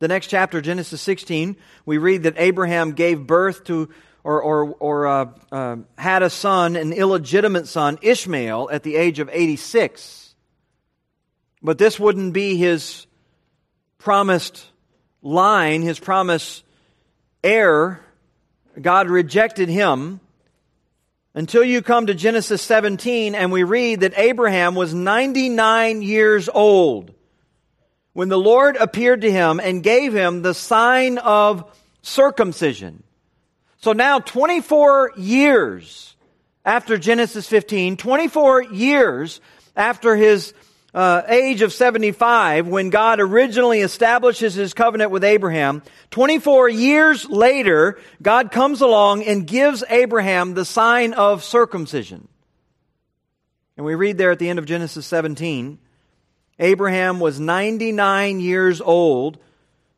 The 0.00 0.08
next 0.08 0.28
chapter, 0.28 0.62
Genesis 0.62 1.00
16, 1.02 1.56
we 1.84 1.98
read 1.98 2.22
that 2.22 2.34
Abraham 2.38 2.92
gave 2.92 3.26
birth 3.26 3.64
to 3.64 3.90
or, 4.24 4.40
or, 4.40 4.74
or 4.80 5.06
uh, 5.06 5.26
uh, 5.52 5.76
had 5.96 6.22
a 6.22 6.30
son, 6.30 6.74
an 6.76 6.92
illegitimate 6.92 7.66
son, 7.66 7.98
Ishmael, 8.00 8.70
at 8.72 8.82
the 8.82 8.96
age 8.96 9.18
of 9.18 9.28
86. 9.30 10.34
But 11.62 11.76
this 11.76 12.00
wouldn't 12.00 12.32
be 12.32 12.56
his 12.56 13.06
promised 13.98 14.66
line, 15.22 15.82
his 15.82 15.98
promised 15.98 16.64
heir. 17.44 18.00
God 18.80 19.08
rejected 19.10 19.68
him 19.68 20.20
until 21.34 21.62
you 21.62 21.82
come 21.82 22.06
to 22.06 22.14
Genesis 22.14 22.62
17 22.62 23.34
and 23.34 23.52
we 23.52 23.64
read 23.64 24.00
that 24.00 24.14
Abraham 24.16 24.74
was 24.74 24.94
99 24.94 26.00
years 26.00 26.48
old 26.48 27.12
when 28.12 28.28
the 28.28 28.38
Lord 28.38 28.76
appeared 28.76 29.20
to 29.22 29.30
him 29.30 29.60
and 29.60 29.82
gave 29.82 30.12
him 30.12 30.42
the 30.42 30.54
sign 30.54 31.18
of 31.18 31.64
circumcision. 32.02 33.02
So 33.78 33.92
now, 33.92 34.18
24 34.18 35.12
years 35.16 36.16
after 36.64 36.98
Genesis 36.98 37.46
15, 37.46 37.96
24 37.96 38.62
years 38.64 39.40
after 39.76 40.16
his 40.16 40.52
uh, 40.92 41.22
age 41.28 41.62
of 41.62 41.72
75, 41.72 42.66
when 42.66 42.90
God 42.90 43.20
originally 43.20 43.80
establishes 43.80 44.54
his 44.54 44.74
covenant 44.74 45.10
with 45.10 45.24
Abraham, 45.24 45.82
24 46.10 46.68
years 46.68 47.28
later, 47.28 47.98
God 48.20 48.50
comes 48.50 48.80
along 48.80 49.24
and 49.24 49.46
gives 49.46 49.84
Abraham 49.88 50.54
the 50.54 50.64
sign 50.64 51.12
of 51.14 51.44
circumcision. 51.44 52.28
And 53.76 53.86
we 53.86 53.94
read 53.94 54.18
there 54.18 54.30
at 54.30 54.38
the 54.38 54.50
end 54.50 54.58
of 54.58 54.66
Genesis 54.66 55.06
17, 55.06 55.78
Abraham 56.60 57.18
was 57.18 57.40
99 57.40 58.38
years 58.38 58.80
old 58.80 59.38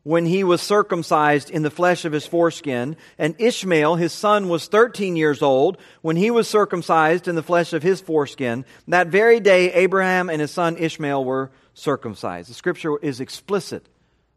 when 0.03 0.25
he 0.25 0.43
was 0.43 0.61
circumcised 0.61 1.49
in 1.49 1.61
the 1.61 1.69
flesh 1.69 2.03
of 2.03 2.11
his 2.11 2.25
foreskin, 2.25 2.97
and 3.17 3.35
Ishmael, 3.37 3.95
his 3.95 4.11
son, 4.11 4.49
was 4.49 4.67
13 4.67 5.15
years 5.15 5.41
old 5.41 5.77
when 6.01 6.17
he 6.17 6.29
was 6.29 6.47
circumcised 6.47 7.27
in 7.27 7.35
the 7.35 7.43
flesh 7.43 7.71
of 7.71 7.83
his 7.83 8.01
foreskin. 8.01 8.65
That 8.87 9.07
very 9.07 9.39
day, 9.39 9.71
Abraham 9.73 10.29
and 10.29 10.41
his 10.41 10.51
son 10.51 10.77
Ishmael 10.77 11.23
were 11.23 11.51
circumcised. 11.73 12.49
The 12.49 12.53
scripture 12.53 12.97
is 12.97 13.21
explicit 13.21 13.87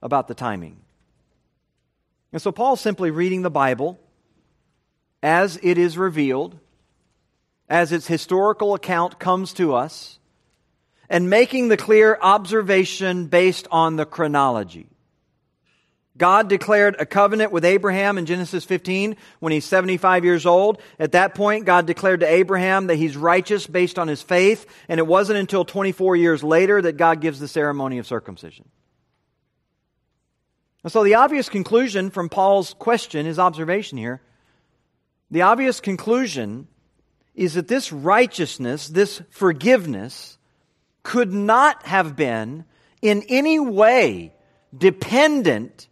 about 0.03 0.29
the 0.29 0.35
timing. 0.35 0.81
And 2.33 2.41
so 2.41 2.53
Paul's 2.53 2.81
simply 2.81 3.11
reading 3.11 3.43
the 3.43 3.51
Bible 3.51 3.99
as 5.23 5.59
it 5.63 5.79
is 5.79 5.99
revealed, 5.99 6.59
as 7.69 7.91
its 7.91 8.07
historical 8.07 8.75
account 8.75 9.19
comes 9.19 9.53
to 9.55 9.75
us 9.75 10.21
and 11.09 11.31
making 11.31 11.69
the 11.69 11.77
clear 11.77 12.19
observation 12.21 13.27
based 13.27 13.69
on 13.71 13.97
the 13.97 14.07
chronology. 14.07 14.89
God 16.17 16.49
declared 16.49 16.97
a 16.99 17.05
covenant 17.05 17.53
with 17.53 17.65
Abraham 17.65 18.17
in 18.17 18.25
Genesis 18.25 18.65
15 18.65 19.17
when 19.41 19.53
he's 19.53 19.67
75 19.67 20.25
years 20.25 20.47
old. 20.47 20.81
At 20.99 21.13
that 21.13 21.35
point, 21.35 21.67
God 21.67 21.87
declared 21.87 22.21
to 22.21 22.27
Abraham 22.27 22.87
that 22.87 22.97
he's 22.97 23.17
righteous 23.17 23.67
based 23.67 23.99
on 23.99 24.09
his 24.09 24.23
faith, 24.23 24.67
and 24.89 24.99
it 24.99 25.07
wasn't 25.07 25.39
until 25.39 25.65
24 25.65 26.17
years 26.17 26.43
later 26.43 26.81
that 26.81 26.97
God 26.97 27.21
gives 27.21 27.39
the 27.39 27.49
ceremony 27.49 27.99
of 27.99 28.07
circumcision. 28.07 28.67
And 30.85 30.93
so, 30.93 31.05
the 31.05 31.17
obvious 31.17 31.49
conclusion 31.49 32.11
from 32.11 32.29
Paul's 32.29 32.73
question, 32.73 33.27
his 33.27 33.39
observation 33.39 33.99
here, 33.99 34.23
the 35.31 35.43
obvious 35.43 35.81
conclusion 35.81 36.69
is 37.35 37.55
that 37.55 37.69
this 37.69 37.93
righteousness, 37.93 38.89
this 38.89 39.21
forgiveness, 39.31 40.36
could 41.07 41.33
not 41.33 41.87
have 41.87 42.17
been 42.17 42.65
in 43.01 43.23
any 43.29 43.61
way 43.61 44.33
dependent 44.77 45.87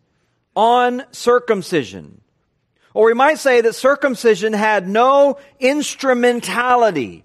on 0.57 1.05
circumcision. 1.13 2.21
Or 2.95 3.07
we 3.07 3.15
might 3.15 3.39
say 3.39 3.61
that 3.61 3.75
circumcision 3.75 4.53
had 4.53 4.89
no 4.89 5.39
instrumentality 5.61 7.23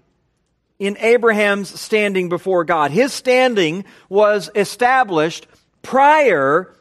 in 0.78 0.98
Abraham's 0.98 1.80
standing 1.80 2.28
before 2.28 2.62
God. 2.62 2.92
His 2.92 3.12
standing 3.12 3.84
was 4.08 4.50
established 4.54 5.48
prior 5.82 6.72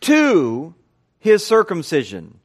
to 0.00 0.74
his 1.20 1.46
circumcision. 1.46 2.40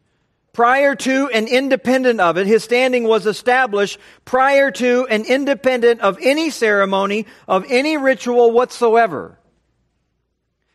Prior 0.54 0.96
to 0.96 1.30
and 1.34 1.48
independent 1.48 2.20
of 2.20 2.38
it, 2.38 2.46
his 2.46 2.64
standing 2.64 3.06
was 3.06 3.26
established 3.26 3.98
prior 4.26 4.70
to 4.72 5.08
and 5.10 5.26
independent 5.26 6.02
of 6.02 6.18
any 6.22 6.50
ceremony, 6.50 7.26
of 7.48 7.66
any 7.70 7.96
ritual 7.96 8.52
whatsoever. 8.52 9.40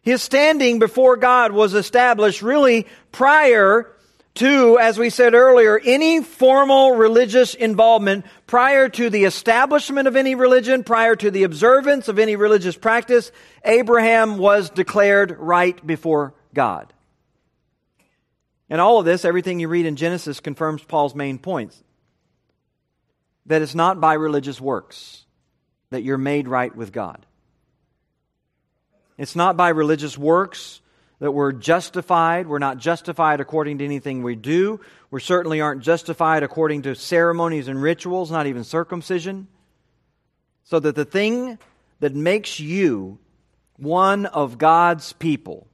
His 0.01 0.23
standing 0.23 0.79
before 0.79 1.17
God 1.17 1.53
was 1.53 1.75
established 1.75 2.41
really 2.41 2.87
prior 3.13 3.93
to, 4.37 4.79
as 4.79 4.99
we 4.99 5.11
said 5.11 5.35
earlier, 5.35 5.79
any 5.85 6.23
formal 6.23 6.93
religious 6.93 7.55
involvement 7.55 8.25
prior 8.47 8.89
to 8.89 9.11
the 9.11 9.25
establishment 9.25 10.07
of 10.07 10.17
any 10.17 10.35
religion, 10.35 10.85
prior 10.85 11.17
to 11.17 11.31
the 11.31 11.43
observance 11.43 12.09
of 12.09 12.19
any 12.19 12.37
religious 12.37 12.77
practice, 12.77 13.33
Abraham 13.65 14.39
was 14.39 14.71
declared 14.71 15.37
right 15.39 15.85
before 15.87 16.35
God. 16.55 16.93
And 18.69 18.81
all 18.81 18.99
of 18.99 19.05
this, 19.05 19.25
everything 19.25 19.61
you 19.61 19.69
read 19.69 19.87
in 19.87 19.97
Genesis, 19.97 20.41
confirms 20.41 20.83
Paul's 20.83 21.15
main 21.15 21.39
points 21.39 21.83
that 23.47 23.63
it's 23.63 23.75
not 23.75 24.01
by 24.01 24.15
religious 24.15 24.61
works 24.61 25.25
that 25.91 26.03
you're 26.03 26.19
made 26.19 26.49
right 26.49 26.75
with 26.75 26.93
God. 26.93 27.25
It's 29.19 29.37
not 29.37 29.57
by 29.57 29.69
religious 29.69 30.19
works 30.19 30.81
that 31.21 31.33
we're 31.33 31.53
justified. 31.53 32.47
We're 32.47 32.59
not 32.59 32.79
justified 32.79 33.41
according 33.41 33.79
to 33.79 33.85
anything 33.85 34.23
we 34.23 34.35
do. 34.35 34.81
We 35.11 35.21
certainly 35.21 35.61
aren't 35.61 35.83
justified 35.83 36.43
according 36.43 36.83
to 36.83 36.95
ceremonies 36.95 37.69
and 37.69 37.81
rituals, 37.81 38.31
not 38.31 38.47
even 38.47 38.65
circumcision. 38.65 39.47
So 40.65 40.81
that 40.81 40.97
the 40.97 41.05
thing 41.05 41.59
that 42.01 42.15
makes 42.15 42.61
you 42.61 43.19
one 43.77 44.27
of 44.27 44.59
God's 44.59 45.13
people 45.15 45.66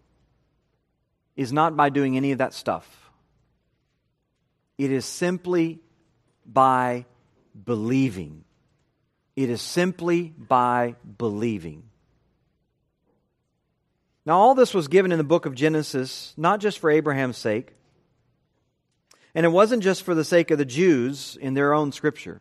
is 1.36 1.52
not 1.52 1.76
by 1.76 1.88
doing 1.88 2.16
any 2.16 2.32
of 2.32 2.38
that 2.38 2.54
stuff. 2.54 3.10
It 4.78 4.90
is 4.90 5.04
simply 5.04 5.80
by 6.44 7.06
believing. 7.64 8.44
It 9.36 9.48
is 9.48 9.62
simply 9.62 10.34
by 10.36 10.96
believing. 11.18 11.84
Now, 14.24 14.38
all 14.38 14.54
this 14.54 14.74
was 14.74 14.88
given 14.88 15.10
in 15.10 15.18
the 15.18 15.24
book 15.24 15.46
of 15.46 15.54
Genesis, 15.54 16.34
not 16.36 16.60
just 16.60 16.78
for 16.78 16.90
Abraham's 16.90 17.38
sake, 17.38 17.74
and 19.34 19.46
it 19.46 19.48
wasn't 19.48 19.82
just 19.82 20.02
for 20.02 20.14
the 20.14 20.24
sake 20.24 20.50
of 20.50 20.58
the 20.58 20.64
Jews 20.64 21.36
in 21.40 21.54
their 21.54 21.72
own 21.72 21.90
scripture. 21.90 22.40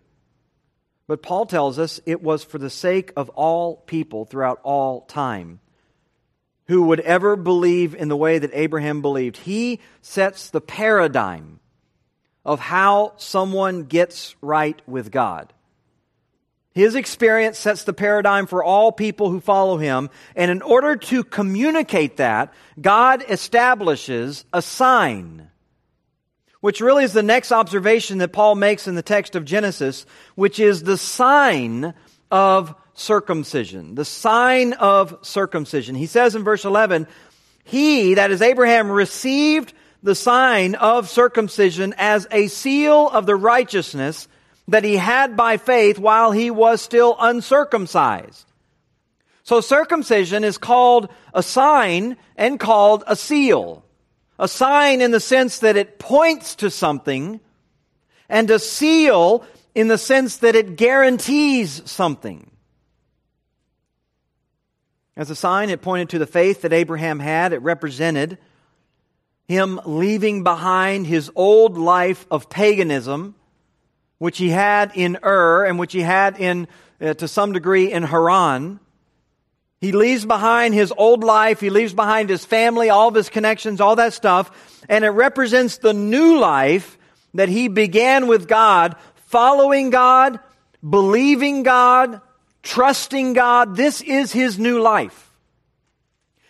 But 1.08 1.24
Paul 1.24 1.46
tells 1.46 1.80
us 1.80 2.00
it 2.06 2.22
was 2.22 2.44
for 2.44 2.58
the 2.58 2.70
sake 2.70 3.12
of 3.16 3.30
all 3.30 3.78
people 3.78 4.26
throughout 4.26 4.60
all 4.64 5.02
time 5.02 5.60
who 6.72 6.84
would 6.84 7.02
ever 7.02 7.36
believe 7.36 7.94
in 7.94 8.08
the 8.08 8.16
way 8.16 8.40
that 8.40 8.50
Abraham 8.54 9.02
believed. 9.02 9.36
He 9.36 9.82
sets 10.02 10.52
the 10.52 10.62
paradigm 10.62 11.60
of 12.46 12.62
how 12.62 13.12
someone 13.18 13.84
gets 13.84 14.38
right 14.40 14.82
with 14.88 15.12
God. 15.12 15.52
His 16.74 16.96
experience 16.96 17.60
sets 17.60 17.84
the 17.84 17.92
paradigm 17.92 18.48
for 18.48 18.64
all 18.64 18.94
people 18.94 19.30
who 19.30 19.42
follow 19.42 19.80
him. 19.80 20.10
And 20.34 20.50
in 20.50 20.62
order 20.62 20.96
to 20.96 21.26
communicate 21.26 22.16
that, 22.18 22.54
God 22.80 23.26
establishes 23.28 24.46
a 24.54 24.62
sign, 24.62 25.50
which 26.62 26.80
really 26.80 27.04
is 27.04 27.12
the 27.12 27.22
next 27.22 27.52
observation 27.52 28.20
that 28.20 28.32
Paul 28.32 28.56
makes 28.56 28.88
in 28.88 28.96
the 28.96 29.02
text 29.02 29.36
of 29.36 29.44
Genesis, 29.44 30.06
which 30.36 30.58
is 30.58 30.84
the 30.84 30.98
sign 30.98 31.94
of 32.32 32.74
circumcision. 32.94 33.96
The 33.96 34.06
sign 34.06 34.74
of 34.74 35.18
circumcision. 35.22 35.96
He 35.96 36.08
says 36.08 36.36
in 36.36 36.44
verse 36.44 36.66
11, 36.66 37.08
He, 37.64 38.16
that 38.16 38.32
is 38.32 38.42
Abraham, 38.42 38.92
received 38.92 39.74
the 40.04 40.16
sign 40.16 40.76
of 40.76 41.10
circumcision 41.10 41.94
as 41.98 42.28
a 42.32 42.48
seal 42.48 43.08
of 43.10 43.26
the 43.26 43.36
righteousness 43.36 44.28
that 44.68 44.84
he 44.84 44.98
had 44.98 45.36
by 45.36 45.58
faith 45.58 46.00
while 46.00 46.32
he 46.32 46.50
was 46.50 46.82
still 46.82 47.16
uncircumcised. 47.20 48.46
So 49.44 49.62
circumcision 49.62 50.44
is 50.44 50.58
called 50.58 51.10
a 51.34 51.44
sign 51.44 52.18
and 52.36 52.60
called 52.60 53.04
a 53.08 53.16
seal. 53.16 53.84
A 54.40 54.48
sign 54.48 55.02
in 55.02 55.12
the 55.12 55.20
sense 55.20 55.60
that 55.60 55.76
it 55.76 56.00
points 56.00 56.56
to 56.56 56.72
something, 56.72 57.40
and 58.28 58.50
a 58.50 58.60
seal 58.60 59.46
in 59.76 59.88
the 59.88 59.98
sense 59.98 60.38
that 60.38 60.56
it 60.56 60.76
guarantees 60.76 61.82
something. 61.86 62.51
As 65.18 65.30
a 65.30 65.36
sign, 65.36 65.70
it 65.70 65.82
pointed 65.82 66.10
to 66.10 66.20
the 66.20 66.28
faith 66.28 66.62
that 66.62 66.74
Abraham 66.74 67.20
had. 67.20 67.54
It 67.54 67.62
represented 67.62 68.38
him 69.48 69.80
leaving 69.86 70.44
behind 70.44 71.08
his 71.08 71.30
old 71.36 71.78
life 71.78 72.26
of 72.32 72.50
paganism 72.50 73.36
which 74.22 74.38
he 74.38 74.50
had 74.50 74.92
in 74.94 75.18
Ur 75.24 75.66
and 75.66 75.80
which 75.80 75.94
he 75.94 76.02
had 76.02 76.40
in, 76.40 76.68
uh, 77.02 77.16
to 77.16 77.28
some 77.28 77.54
degree, 77.54 77.92
in 77.92 78.04
Haran. 78.04 78.80
He 79.80 79.94
leaves 79.94 80.28
behind 80.28 80.76
his 80.76 80.94
old 80.96 81.24
life. 81.24 81.60
He 81.60 81.72
leaves 81.72 81.96
behind 81.96 82.30
his 82.30 82.46
family, 82.46 82.92
all 82.92 83.08
of 83.08 83.16
his 83.16 83.30
connections, 83.30 83.82
all 83.82 83.96
that 83.96 84.14
stuff. 84.14 84.86
And 84.88 85.04
it 85.04 85.10
represents 85.10 85.80
the 85.80 85.94
new 85.94 86.38
life 86.38 87.00
that 87.34 87.50
he 87.50 87.68
began 87.68 88.28
with 88.28 88.48
God, 88.48 88.96
following 89.26 89.90
God, 89.90 90.40
believing 90.88 91.64
God, 91.64 92.22
trusting 92.64 93.34
God. 93.34 93.76
This 93.76 94.02
is 94.02 94.32
his 94.32 94.60
new 94.60 94.80
life. 94.80 95.32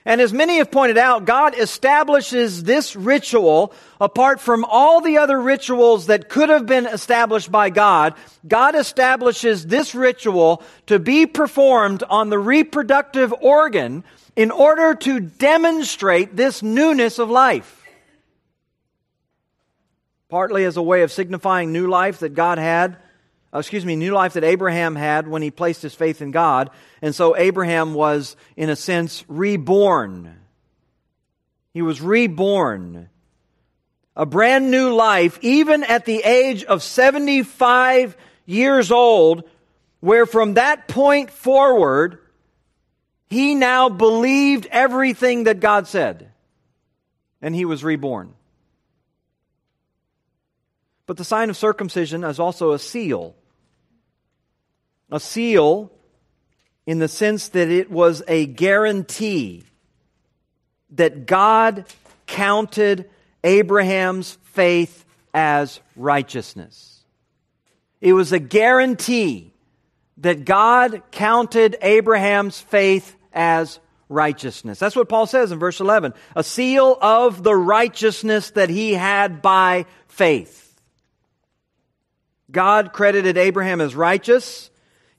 And 0.04 0.20
as 0.20 0.34
many 0.34 0.58
have 0.58 0.72
pointed 0.72 0.98
out, 0.98 1.26
God 1.26 1.56
establishes 1.56 2.64
this 2.64 2.96
ritual 2.96 3.72
apart 4.00 4.40
from 4.40 4.66
all 4.66 5.00
the 5.00 5.20
other 5.20 5.40
rituals 5.40 6.08
that 6.08 6.28
could 6.28 6.50
have 6.50 6.66
been 6.66 6.88
established 6.88 7.52
by 7.52 7.70
God. 7.70 8.16
God 8.48 8.74
establishes 8.74 9.68
this 9.68 9.94
ritual 9.94 10.64
to 10.88 10.98
be 10.98 11.28
performed 11.28 12.02
on 12.10 12.30
the 12.30 12.40
reproductive 12.40 13.32
organ 13.42 14.04
in 14.36 14.50
order 14.50 14.96
to 14.96 15.20
demonstrate 15.20 16.36
this 16.36 16.64
newness 16.64 17.20
of 17.20 17.30
life. 17.30 17.78
Partly 20.30 20.66
as 20.66 20.78
a 20.78 20.82
way 20.82 21.04
of 21.04 21.12
signifying 21.12 21.72
new 21.72 21.88
life 21.88 22.20
that 22.20 22.34
God 22.34 22.58
had 22.58 22.98
uh, 23.54 23.60
excuse 23.60 23.86
me, 23.86 23.96
new 23.96 24.14
life 24.14 24.34
that 24.34 24.44
Abraham 24.44 24.96
had 24.96 25.28
when 25.28 25.42
he 25.42 25.52
placed 25.52 25.82
his 25.82 25.94
faith 25.94 26.22
in 26.22 26.32
God. 26.32 26.70
And 27.02 27.14
so 27.14 27.36
Abraham 27.36 27.94
was, 27.94 28.38
in 28.56 28.70
a 28.70 28.76
sense, 28.76 29.26
reborn. 29.28 30.38
He 31.74 31.82
was 31.82 32.02
reborn. 32.02 33.10
A 34.16 34.26
brand 34.26 34.72
new 34.72 34.94
life, 34.94 35.38
even 35.42 35.84
at 35.84 36.06
the 36.06 36.20
age 36.20 36.64
of 36.64 36.82
75 36.82 38.16
years 38.46 38.92
old, 38.92 39.44
where 40.00 40.26
from 40.26 40.54
that 40.54 40.88
point 40.88 41.30
forward, 41.30 42.20
he 43.30 43.56
now 43.56 43.90
believed 43.90 44.68
everything 44.72 45.46
that 45.46 45.60
God 45.60 45.88
said. 45.88 46.32
And 47.42 47.54
he 47.56 47.66
was 47.66 47.84
reborn. 47.84 48.34
But 51.06 51.18
the 51.18 51.26
sign 51.26 51.50
of 51.50 51.58
circumcision 51.58 52.24
is 52.24 52.40
also 52.40 52.72
a 52.72 52.80
seal 52.80 53.36
a 55.12 55.20
seal 55.20 55.92
in 56.86 57.00
the 57.00 57.08
sense 57.08 57.50
that 57.50 57.70
it 57.70 57.92
was 57.92 58.24
a 58.28 58.46
guarantee 58.46 59.64
that 60.92 61.26
God 61.26 61.86
counted 62.26 63.10
Abraham's 63.44 64.38
faith 64.44 65.06
as 65.34 65.80
righteousness. 65.96 67.04
It 68.00 68.14
was 68.14 68.32
a 68.32 68.40
guarantee 68.40 69.54
that 70.18 70.46
God 70.46 71.04
counted 71.12 71.78
Abraham's 71.82 72.60
faith 72.60 73.16
as 73.32 73.80
righteousness. 74.10 74.80
That's 74.80 74.96
what 74.96 75.10
Paul 75.10 75.26
says 75.26 75.52
in 75.52 75.60
verse 75.60 75.80
11. 75.80 76.14
A 76.36 76.44
seal 76.44 76.98
of 77.02 77.44
the 77.44 77.56
righteousness 77.56 78.52
that 78.52 78.70
he 78.70 78.94
had 78.94 79.42
by 79.42 79.86
faith. 80.08 80.68
God 82.52 82.92
credited 82.92 83.38
Abraham 83.38 83.80
as 83.80 83.96
righteous 83.96 84.71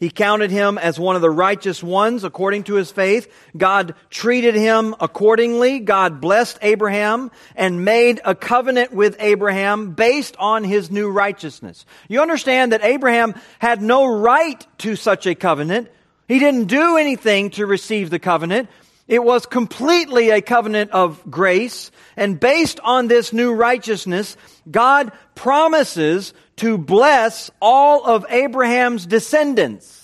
he 0.03 0.11
counted 0.11 0.51
him 0.51 0.79
as 0.79 0.99
one 0.99 1.15
of 1.15 1.23
the 1.23 1.31
righteous 1.31 1.81
ones 1.81 2.25
according 2.25 2.65
to 2.65 2.75
his 2.75 2.91
faith. 2.91 3.33
God 3.57 3.95
treated 4.11 4.57
him 4.57 4.97
accordingly. 4.99 5.79
God 5.79 6.21
blessed 6.21 6.59
Abraham 6.61 7.31
and 7.55 7.85
made 7.85 8.21
a 8.25 8.35
covenant 8.35 8.93
with 8.93 9.15
Abraham 9.21 9.93
based 9.93 10.35
on 10.41 10.65
his 10.65 10.91
new 10.91 11.09
righteousness. 11.09 11.87
You 12.09 12.21
understand 12.21 12.73
that 12.73 12.83
Abraham 12.83 13.37
had 13.61 13.81
no 13.81 14.19
right 14.19 14.67
to 14.79 14.97
such 14.97 15.29
a 15.29 15.37
covenant. 15.37 15.89
He 16.27 16.41
didn't 16.41 16.65
do 16.65 16.97
anything 16.97 17.51
to 17.51 17.65
receive 17.65 18.11
the 18.11 18.19
covenant. 18.19 18.71
It 19.09 19.23
was 19.23 19.47
completely 19.47 20.31
a 20.31 20.41
covenant 20.41 20.93
of 20.93 21.23
grace. 21.31 21.91
And 22.17 22.39
based 22.39 22.81
on 22.81 23.09
this 23.09 23.33
new 23.33 23.53
righteousness, 23.53 24.37
God 24.71 25.13
promises 25.35 26.33
to 26.57 26.79
bless 26.79 27.51
all 27.61 28.05
of 28.05 28.25
Abraham's 28.31 29.07
descendants. 29.07 29.99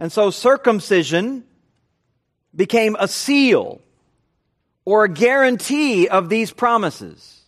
And 0.00 0.10
so 0.10 0.30
circumcision 0.30 1.44
became 2.54 2.96
a 2.98 3.08
seal 3.08 3.80
or 4.84 5.04
a 5.04 5.08
guarantee 5.08 6.08
of 6.08 6.28
these 6.28 6.50
promises. 6.50 7.42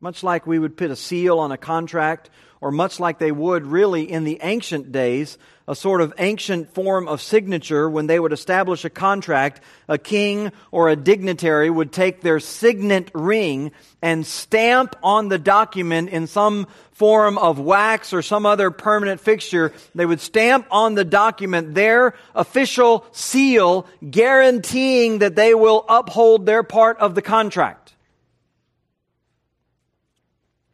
Much 0.00 0.22
like 0.22 0.46
we 0.46 0.58
would 0.58 0.76
put 0.76 0.90
a 0.90 0.96
seal 0.96 1.38
on 1.38 1.52
a 1.52 1.58
contract, 1.58 2.30
or 2.60 2.70
much 2.70 3.00
like 3.00 3.18
they 3.18 3.32
would 3.32 3.66
really 3.66 4.10
in 4.10 4.24
the 4.24 4.38
ancient 4.42 4.92
days, 4.92 5.38
a 5.70 5.74
sort 5.76 6.00
of 6.00 6.12
ancient 6.18 6.74
form 6.74 7.06
of 7.06 7.22
signature 7.22 7.88
when 7.88 8.08
they 8.08 8.18
would 8.18 8.32
establish 8.32 8.84
a 8.84 8.90
contract, 8.90 9.60
a 9.86 9.96
king 9.96 10.50
or 10.72 10.88
a 10.88 10.96
dignitary 10.96 11.70
would 11.70 11.92
take 11.92 12.22
their 12.22 12.40
signet 12.40 13.08
ring 13.14 13.70
and 14.02 14.26
stamp 14.26 14.96
on 15.00 15.28
the 15.28 15.38
document 15.38 16.08
in 16.08 16.26
some 16.26 16.66
form 16.90 17.38
of 17.38 17.60
wax 17.60 18.12
or 18.12 18.20
some 18.20 18.46
other 18.46 18.72
permanent 18.72 19.20
fixture. 19.20 19.72
They 19.94 20.04
would 20.04 20.18
stamp 20.18 20.66
on 20.72 20.96
the 20.96 21.04
document 21.04 21.72
their 21.72 22.14
official 22.34 23.06
seal 23.12 23.86
guaranteeing 24.10 25.20
that 25.20 25.36
they 25.36 25.54
will 25.54 25.84
uphold 25.88 26.46
their 26.46 26.64
part 26.64 26.98
of 26.98 27.14
the 27.14 27.22
contract. 27.22 27.94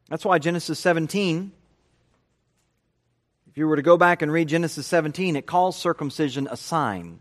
That's 0.08 0.24
why 0.24 0.38
Genesis 0.38 0.78
17 0.78 1.52
if 3.56 3.60
you 3.60 3.68
were 3.68 3.76
to 3.76 3.80
go 3.80 3.96
back 3.96 4.20
and 4.20 4.30
read 4.30 4.48
Genesis 4.48 4.86
17, 4.86 5.34
it 5.34 5.46
calls 5.46 5.78
circumcision 5.78 6.46
a 6.50 6.58
sign. 6.58 7.20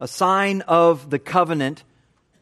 A 0.00 0.08
sign 0.08 0.62
of 0.62 1.08
the 1.08 1.20
covenant 1.20 1.84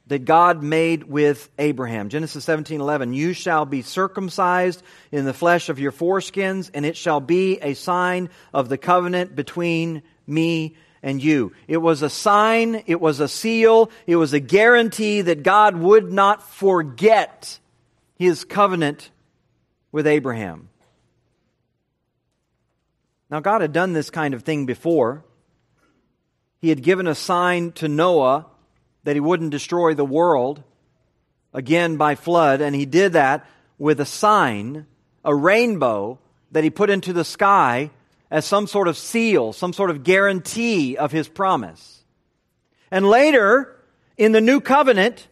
that 0.06 0.24
God 0.24 0.62
made 0.62 1.04
with 1.04 1.50
Abraham. 1.58 2.08
Genesis 2.08 2.46
17 2.46 2.80
11. 2.80 3.12
You 3.12 3.34
shall 3.34 3.66
be 3.66 3.82
circumcised 3.82 4.82
in 5.10 5.26
the 5.26 5.34
flesh 5.34 5.68
of 5.68 5.80
your 5.80 5.92
foreskins, 5.92 6.70
and 6.72 6.86
it 6.86 6.96
shall 6.96 7.20
be 7.20 7.58
a 7.60 7.74
sign 7.74 8.30
of 8.54 8.70
the 8.70 8.78
covenant 8.78 9.36
between 9.36 10.02
me 10.26 10.74
and 11.02 11.22
you. 11.22 11.52
It 11.68 11.76
was 11.76 12.00
a 12.00 12.08
sign, 12.08 12.84
it 12.86 13.02
was 13.02 13.20
a 13.20 13.28
seal, 13.28 13.90
it 14.06 14.16
was 14.16 14.32
a 14.32 14.40
guarantee 14.40 15.20
that 15.20 15.42
God 15.42 15.76
would 15.76 16.10
not 16.10 16.42
forget 16.42 17.58
his 18.14 18.44
covenant 18.44 19.10
with 19.92 20.06
Abraham. 20.06 20.70
Now, 23.32 23.40
God 23.40 23.62
had 23.62 23.72
done 23.72 23.94
this 23.94 24.10
kind 24.10 24.34
of 24.34 24.42
thing 24.42 24.66
before. 24.66 25.24
He 26.60 26.68
had 26.68 26.82
given 26.82 27.06
a 27.06 27.14
sign 27.14 27.72
to 27.72 27.88
Noah 27.88 28.44
that 29.04 29.16
he 29.16 29.20
wouldn't 29.20 29.52
destroy 29.52 29.94
the 29.94 30.04
world 30.04 30.62
again 31.54 31.96
by 31.96 32.14
flood, 32.14 32.60
and 32.60 32.76
he 32.76 32.84
did 32.84 33.14
that 33.14 33.46
with 33.78 34.00
a 34.00 34.04
sign, 34.04 34.86
a 35.24 35.34
rainbow 35.34 36.18
that 36.50 36.62
he 36.62 36.68
put 36.68 36.90
into 36.90 37.14
the 37.14 37.24
sky 37.24 37.90
as 38.30 38.44
some 38.44 38.66
sort 38.66 38.86
of 38.86 38.98
seal, 38.98 39.54
some 39.54 39.72
sort 39.72 39.88
of 39.88 40.04
guarantee 40.04 40.98
of 40.98 41.10
his 41.10 41.26
promise. 41.26 42.04
And 42.90 43.08
later, 43.08 43.74
in 44.18 44.32
the 44.32 44.42
new 44.42 44.60
covenant, 44.60 45.26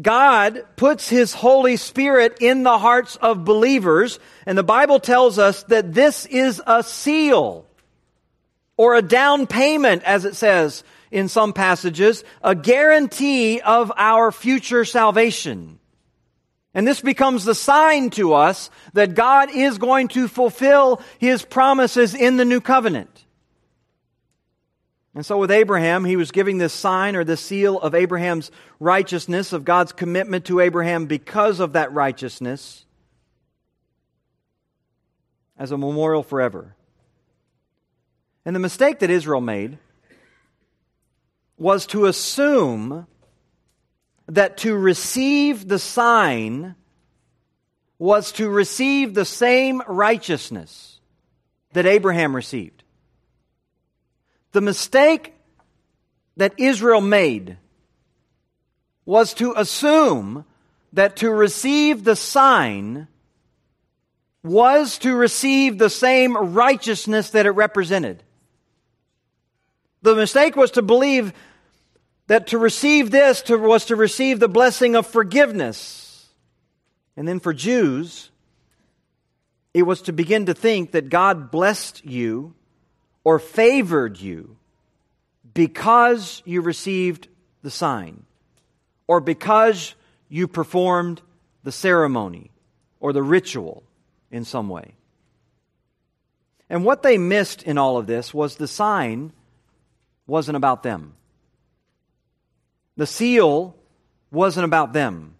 God 0.00 0.64
puts 0.76 1.08
His 1.08 1.34
Holy 1.34 1.76
Spirit 1.76 2.38
in 2.40 2.62
the 2.62 2.78
hearts 2.78 3.16
of 3.16 3.44
believers, 3.44 4.18
and 4.46 4.56
the 4.56 4.62
Bible 4.62 5.00
tells 5.00 5.38
us 5.38 5.62
that 5.64 5.92
this 5.92 6.26
is 6.26 6.62
a 6.66 6.82
seal 6.82 7.66
or 8.76 8.94
a 8.94 9.02
down 9.02 9.46
payment, 9.46 10.02
as 10.04 10.24
it 10.24 10.36
says 10.36 10.84
in 11.10 11.28
some 11.28 11.52
passages, 11.52 12.24
a 12.42 12.54
guarantee 12.54 13.60
of 13.60 13.92
our 13.96 14.30
future 14.32 14.84
salvation. 14.84 15.78
And 16.72 16.86
this 16.86 17.00
becomes 17.00 17.44
the 17.44 17.54
sign 17.54 18.10
to 18.10 18.34
us 18.34 18.70
that 18.92 19.14
God 19.14 19.50
is 19.50 19.78
going 19.78 20.08
to 20.08 20.28
fulfill 20.28 21.02
His 21.18 21.44
promises 21.44 22.14
in 22.14 22.36
the 22.36 22.44
new 22.44 22.60
covenant. 22.60 23.24
And 25.14 25.26
so 25.26 25.38
with 25.38 25.50
Abraham, 25.50 26.04
he 26.04 26.16
was 26.16 26.30
giving 26.30 26.58
this 26.58 26.72
sign 26.72 27.16
or 27.16 27.24
this 27.24 27.40
seal 27.40 27.80
of 27.80 27.94
Abraham's 27.94 28.50
righteousness, 28.78 29.52
of 29.52 29.64
God's 29.64 29.92
commitment 29.92 30.44
to 30.46 30.60
Abraham 30.60 31.06
because 31.06 31.58
of 31.58 31.72
that 31.72 31.92
righteousness, 31.92 32.84
as 35.58 35.72
a 35.72 35.78
memorial 35.78 36.22
forever. 36.22 36.76
And 38.44 38.54
the 38.54 38.60
mistake 38.60 39.00
that 39.00 39.10
Israel 39.10 39.40
made 39.40 39.78
was 41.58 41.86
to 41.88 42.06
assume 42.06 43.06
that 44.28 44.56
to 44.58 44.74
receive 44.76 45.68
the 45.68 45.78
sign 45.78 46.76
was 47.98 48.32
to 48.32 48.48
receive 48.48 49.12
the 49.12 49.26
same 49.26 49.82
righteousness 49.86 51.00
that 51.74 51.84
Abraham 51.84 52.34
received. 52.34 52.79
The 54.52 54.60
mistake 54.60 55.34
that 56.36 56.54
Israel 56.58 57.00
made 57.00 57.58
was 59.04 59.34
to 59.34 59.54
assume 59.56 60.44
that 60.92 61.16
to 61.16 61.30
receive 61.30 62.04
the 62.04 62.16
sign 62.16 63.06
was 64.42 64.98
to 64.98 65.14
receive 65.14 65.78
the 65.78 65.90
same 65.90 66.36
righteousness 66.36 67.30
that 67.30 67.46
it 67.46 67.50
represented. 67.50 68.22
The 70.02 70.14
mistake 70.14 70.56
was 70.56 70.70
to 70.72 70.82
believe 70.82 71.32
that 72.26 72.46
to 72.48 72.58
receive 72.58 73.10
this 73.10 73.42
to, 73.42 73.58
was 73.58 73.86
to 73.86 73.96
receive 73.96 74.40
the 74.40 74.48
blessing 74.48 74.96
of 74.96 75.06
forgiveness. 75.06 76.28
And 77.16 77.28
then 77.28 77.40
for 77.40 77.52
Jews, 77.52 78.30
it 79.74 79.82
was 79.82 80.02
to 80.02 80.12
begin 80.12 80.46
to 80.46 80.54
think 80.54 80.92
that 80.92 81.10
God 81.10 81.50
blessed 81.50 82.04
you 82.04 82.54
or 83.24 83.38
favored 83.38 84.20
you 84.20 84.56
because 85.54 86.42
you 86.44 86.60
received 86.60 87.28
the 87.62 87.70
sign 87.70 88.24
or 89.06 89.20
because 89.20 89.94
you 90.28 90.46
performed 90.48 91.20
the 91.64 91.72
ceremony 91.72 92.50
or 93.00 93.12
the 93.12 93.22
ritual 93.22 93.82
in 94.30 94.44
some 94.44 94.68
way. 94.68 94.94
And 96.68 96.84
what 96.84 97.02
they 97.02 97.18
missed 97.18 97.64
in 97.64 97.78
all 97.78 97.96
of 97.96 98.06
this 98.06 98.32
was 98.32 98.56
the 98.56 98.68
sign 98.68 99.32
wasn't 100.26 100.56
about 100.56 100.84
them. 100.84 101.14
The 102.96 103.06
seal 103.06 103.74
wasn't 104.30 104.64
about 104.64 104.92
them. 104.92 105.34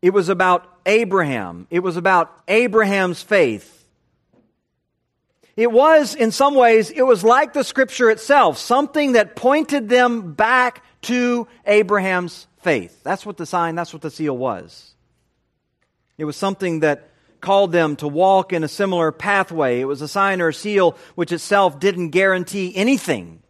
It 0.00 0.10
was 0.10 0.28
about 0.28 0.68
Abraham. 0.86 1.66
It 1.70 1.80
was 1.80 1.96
about 1.96 2.32
Abraham's 2.46 3.22
faith. 3.22 3.81
It 5.56 5.70
was, 5.70 6.14
in 6.14 6.30
some 6.30 6.54
ways, 6.54 6.90
it 6.90 7.02
was 7.02 7.22
like 7.22 7.52
the 7.52 7.64
scripture 7.64 8.10
itself, 8.10 8.56
something 8.58 9.12
that 9.12 9.36
pointed 9.36 9.88
them 9.88 10.32
back 10.32 10.82
to 11.02 11.46
Abraham's 11.66 12.46
faith. 12.62 13.02
That's 13.02 13.26
what 13.26 13.36
the 13.36 13.44
sign, 13.44 13.74
that's 13.74 13.92
what 13.92 14.02
the 14.02 14.10
seal 14.10 14.36
was. 14.36 14.94
It 16.16 16.24
was 16.24 16.36
something 16.36 16.80
that 16.80 17.10
called 17.40 17.72
them 17.72 17.96
to 17.96 18.08
walk 18.08 18.52
in 18.52 18.64
a 18.64 18.68
similar 18.68 19.12
pathway. 19.12 19.80
It 19.80 19.84
was 19.84 20.00
a 20.00 20.08
sign 20.08 20.40
or 20.40 20.48
a 20.48 20.54
seal 20.54 20.96
which 21.16 21.32
itself 21.32 21.78
didn't 21.78 22.10
guarantee 22.10 22.74
anything. 22.74 23.42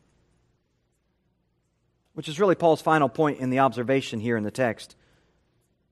Which 2.14 2.28
is 2.28 2.40
really 2.40 2.54
Paul's 2.54 2.82
final 2.82 3.08
point 3.08 3.38
in 3.38 3.50
the 3.50 3.60
observation 3.60 4.18
here 4.18 4.36
in 4.36 4.44
the 4.44 4.50
text. 4.50 4.96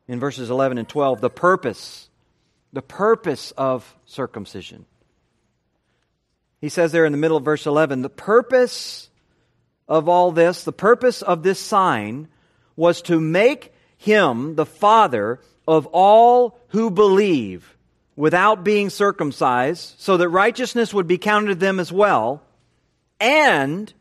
In 0.08 0.18
verses 0.18 0.50
11 0.50 0.78
and 0.78 0.88
12, 0.88 1.20
the 1.20 1.30
purpose, 1.30 2.08
the 2.72 2.82
purpose 2.82 3.52
of 3.52 3.94
circumcision. 4.06 4.86
He 6.60 6.68
says 6.68 6.92
there 6.92 7.04
in 7.04 7.12
the 7.12 7.18
middle 7.18 7.36
of 7.36 7.44
verse 7.44 7.66
11 7.66 8.02
the 8.02 8.10
purpose 8.10 9.08
of 9.88 10.08
all 10.08 10.30
this, 10.30 10.62
the 10.64 10.72
purpose 10.72 11.22
of 11.22 11.42
this 11.42 11.58
sign 11.58 12.28
was 12.76 13.02
to 13.02 13.20
make 13.20 13.72
him 13.96 14.54
the 14.54 14.66
father 14.66 15.40
of 15.66 15.86
all 15.86 16.58
who 16.68 16.90
believe 16.90 17.76
without 18.16 18.62
being 18.64 18.90
circumcised, 18.90 19.94
so 19.98 20.16
that 20.16 20.28
righteousness 20.28 20.92
would 20.92 21.06
be 21.06 21.18
counted 21.18 21.48
to 21.48 21.54
them 21.54 21.80
as 21.80 21.90
well, 21.90 22.42
and 23.18 23.92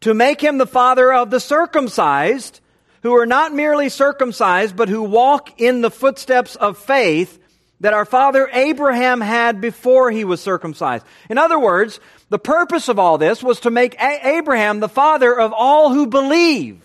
to 0.00 0.12
make 0.12 0.42
him 0.42 0.58
the 0.58 0.66
father 0.66 1.12
of 1.12 1.30
the 1.30 1.40
circumcised, 1.40 2.60
who 3.02 3.16
are 3.16 3.26
not 3.26 3.54
merely 3.54 3.88
circumcised, 3.88 4.76
but 4.76 4.88
who 4.88 5.02
walk 5.02 5.60
in 5.60 5.80
the 5.80 5.90
footsteps 5.90 6.56
of 6.56 6.76
faith 6.76 7.38
that 7.80 7.94
our 7.94 8.04
father 8.04 8.48
Abraham 8.52 9.20
had 9.20 9.60
before 9.60 10.10
he 10.10 10.24
was 10.24 10.40
circumcised. 10.40 11.04
In 11.28 11.38
other 11.38 11.58
words, 11.58 12.00
the 12.30 12.38
purpose 12.38 12.88
of 12.88 12.98
all 12.98 13.18
this 13.18 13.42
was 13.42 13.60
to 13.60 13.70
make 13.70 13.94
A- 14.00 14.36
Abraham 14.36 14.80
the 14.80 14.88
father 14.88 15.38
of 15.38 15.52
all 15.52 15.92
who 15.92 16.06
believe, 16.06 16.80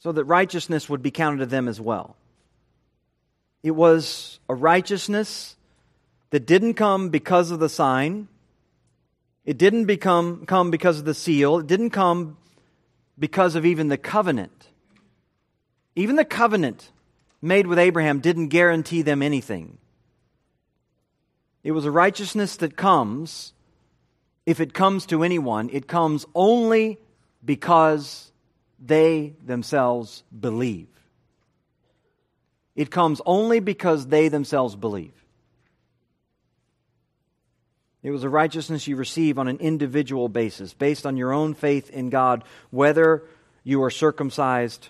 so 0.00 0.12
that 0.12 0.24
righteousness 0.24 0.88
would 0.88 1.02
be 1.02 1.10
counted 1.10 1.38
to 1.38 1.46
them 1.46 1.68
as 1.68 1.80
well. 1.80 2.16
It 3.62 3.72
was 3.72 4.40
a 4.48 4.54
righteousness 4.54 5.56
that 6.30 6.46
didn't 6.46 6.74
come 6.74 7.10
because 7.10 7.50
of 7.50 7.60
the 7.60 7.68
sign. 7.68 8.28
It 9.44 9.58
didn't 9.58 9.84
become, 9.84 10.46
come 10.46 10.70
because 10.70 10.98
of 10.98 11.04
the 11.04 11.14
seal. 11.14 11.58
It 11.58 11.66
didn't 11.66 11.90
come 11.90 12.38
because 13.18 13.56
of 13.56 13.66
even 13.66 13.88
the 13.88 13.98
covenant. 13.98 14.68
Even 15.94 16.16
the 16.16 16.24
covenant 16.24 16.90
made 17.42 17.66
with 17.66 17.78
Abraham 17.78 18.20
didn't 18.20 18.48
guarantee 18.48 19.02
them 19.02 19.22
anything. 19.22 19.78
It 21.62 21.72
was 21.72 21.84
a 21.84 21.90
righteousness 21.90 22.56
that 22.56 22.76
comes, 22.76 23.52
if 24.46 24.60
it 24.60 24.72
comes 24.72 25.06
to 25.06 25.22
anyone, 25.22 25.68
it 25.72 25.86
comes 25.86 26.24
only 26.34 26.98
because 27.44 28.32
they 28.78 29.34
themselves 29.44 30.22
believe. 30.38 30.88
It 32.74 32.90
comes 32.90 33.20
only 33.26 33.60
because 33.60 34.06
they 34.06 34.28
themselves 34.28 34.74
believe. 34.74 35.12
It 38.02 38.10
was 38.10 38.24
a 38.24 38.30
righteousness 38.30 38.86
you 38.86 38.96
receive 38.96 39.38
on 39.38 39.48
an 39.48 39.58
individual 39.58 40.30
basis, 40.30 40.72
based 40.72 41.04
on 41.04 41.18
your 41.18 41.32
own 41.32 41.52
faith 41.52 41.90
in 41.90 42.08
God, 42.08 42.44
whether 42.70 43.24
you 43.62 43.82
are 43.82 43.90
circumcised 43.90 44.88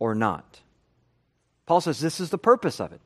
or 0.00 0.16
not. 0.16 0.60
Paul 1.70 1.80
says 1.80 2.00
this 2.00 2.18
is 2.18 2.30
the 2.30 2.36
purpose 2.36 2.80
of 2.80 2.92
it. 2.92 3.00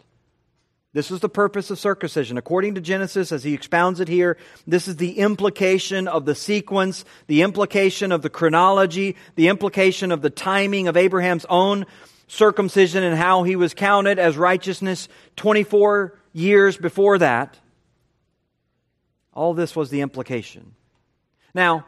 This 0.94 1.10
is 1.10 1.20
the 1.20 1.28
purpose 1.28 1.70
of 1.70 1.78
circumcision. 1.78 2.38
According 2.38 2.76
to 2.76 2.80
Genesis, 2.80 3.30
as 3.30 3.44
he 3.44 3.52
expounds 3.52 4.00
it 4.00 4.08
here, 4.08 4.38
this 4.66 4.88
is 4.88 4.96
the 4.96 5.18
implication 5.18 6.08
of 6.08 6.24
the 6.24 6.34
sequence, 6.34 7.04
the 7.26 7.42
implication 7.42 8.10
of 8.10 8.22
the 8.22 8.30
chronology, 8.30 9.16
the 9.34 9.48
implication 9.48 10.10
of 10.10 10.22
the 10.22 10.30
timing 10.30 10.88
of 10.88 10.96
Abraham's 10.96 11.44
own 11.50 11.84
circumcision 12.26 13.04
and 13.04 13.14
how 13.14 13.42
he 13.42 13.54
was 13.54 13.74
counted 13.74 14.18
as 14.18 14.38
righteousness 14.38 15.10
24 15.36 16.18
years 16.32 16.78
before 16.78 17.18
that. 17.18 17.58
All 19.34 19.52
this 19.52 19.76
was 19.76 19.90
the 19.90 20.00
implication. 20.00 20.74
Now, 21.52 21.84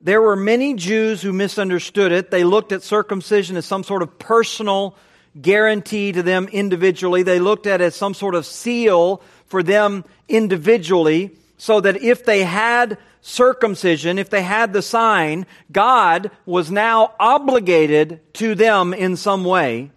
there 0.00 0.22
were 0.22 0.34
many 0.34 0.72
Jews 0.72 1.20
who 1.20 1.34
misunderstood 1.34 2.10
it. 2.10 2.30
They 2.30 2.44
looked 2.44 2.72
at 2.72 2.82
circumcision 2.82 3.58
as 3.58 3.66
some 3.66 3.84
sort 3.84 4.00
of 4.00 4.18
personal 4.18 4.96
guarantee 5.40 6.12
to 6.12 6.22
them 6.22 6.48
individually. 6.48 7.22
They 7.22 7.38
looked 7.38 7.66
at 7.66 7.80
it 7.80 7.84
as 7.84 7.94
some 7.94 8.14
sort 8.14 8.34
of 8.34 8.46
seal 8.46 9.22
for 9.46 9.62
them 9.62 10.04
individually, 10.28 11.36
so 11.58 11.80
that 11.80 12.02
if 12.02 12.24
they 12.24 12.42
had 12.42 12.98
circumcision, 13.20 14.18
if 14.18 14.30
they 14.30 14.42
had 14.42 14.72
the 14.72 14.82
sign, 14.82 15.46
God 15.72 16.30
was 16.44 16.70
now 16.70 17.14
obligated 17.18 18.20
to 18.34 18.54
them 18.54 18.92
in 18.94 19.16
some 19.16 19.44
way. 19.44 19.90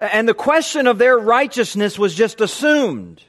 And 0.00 0.28
the 0.28 0.34
question 0.34 0.86
of 0.86 0.98
their 0.98 1.18
righteousness 1.18 1.98
was 1.98 2.14
just 2.14 2.40
assumed. 2.40 3.22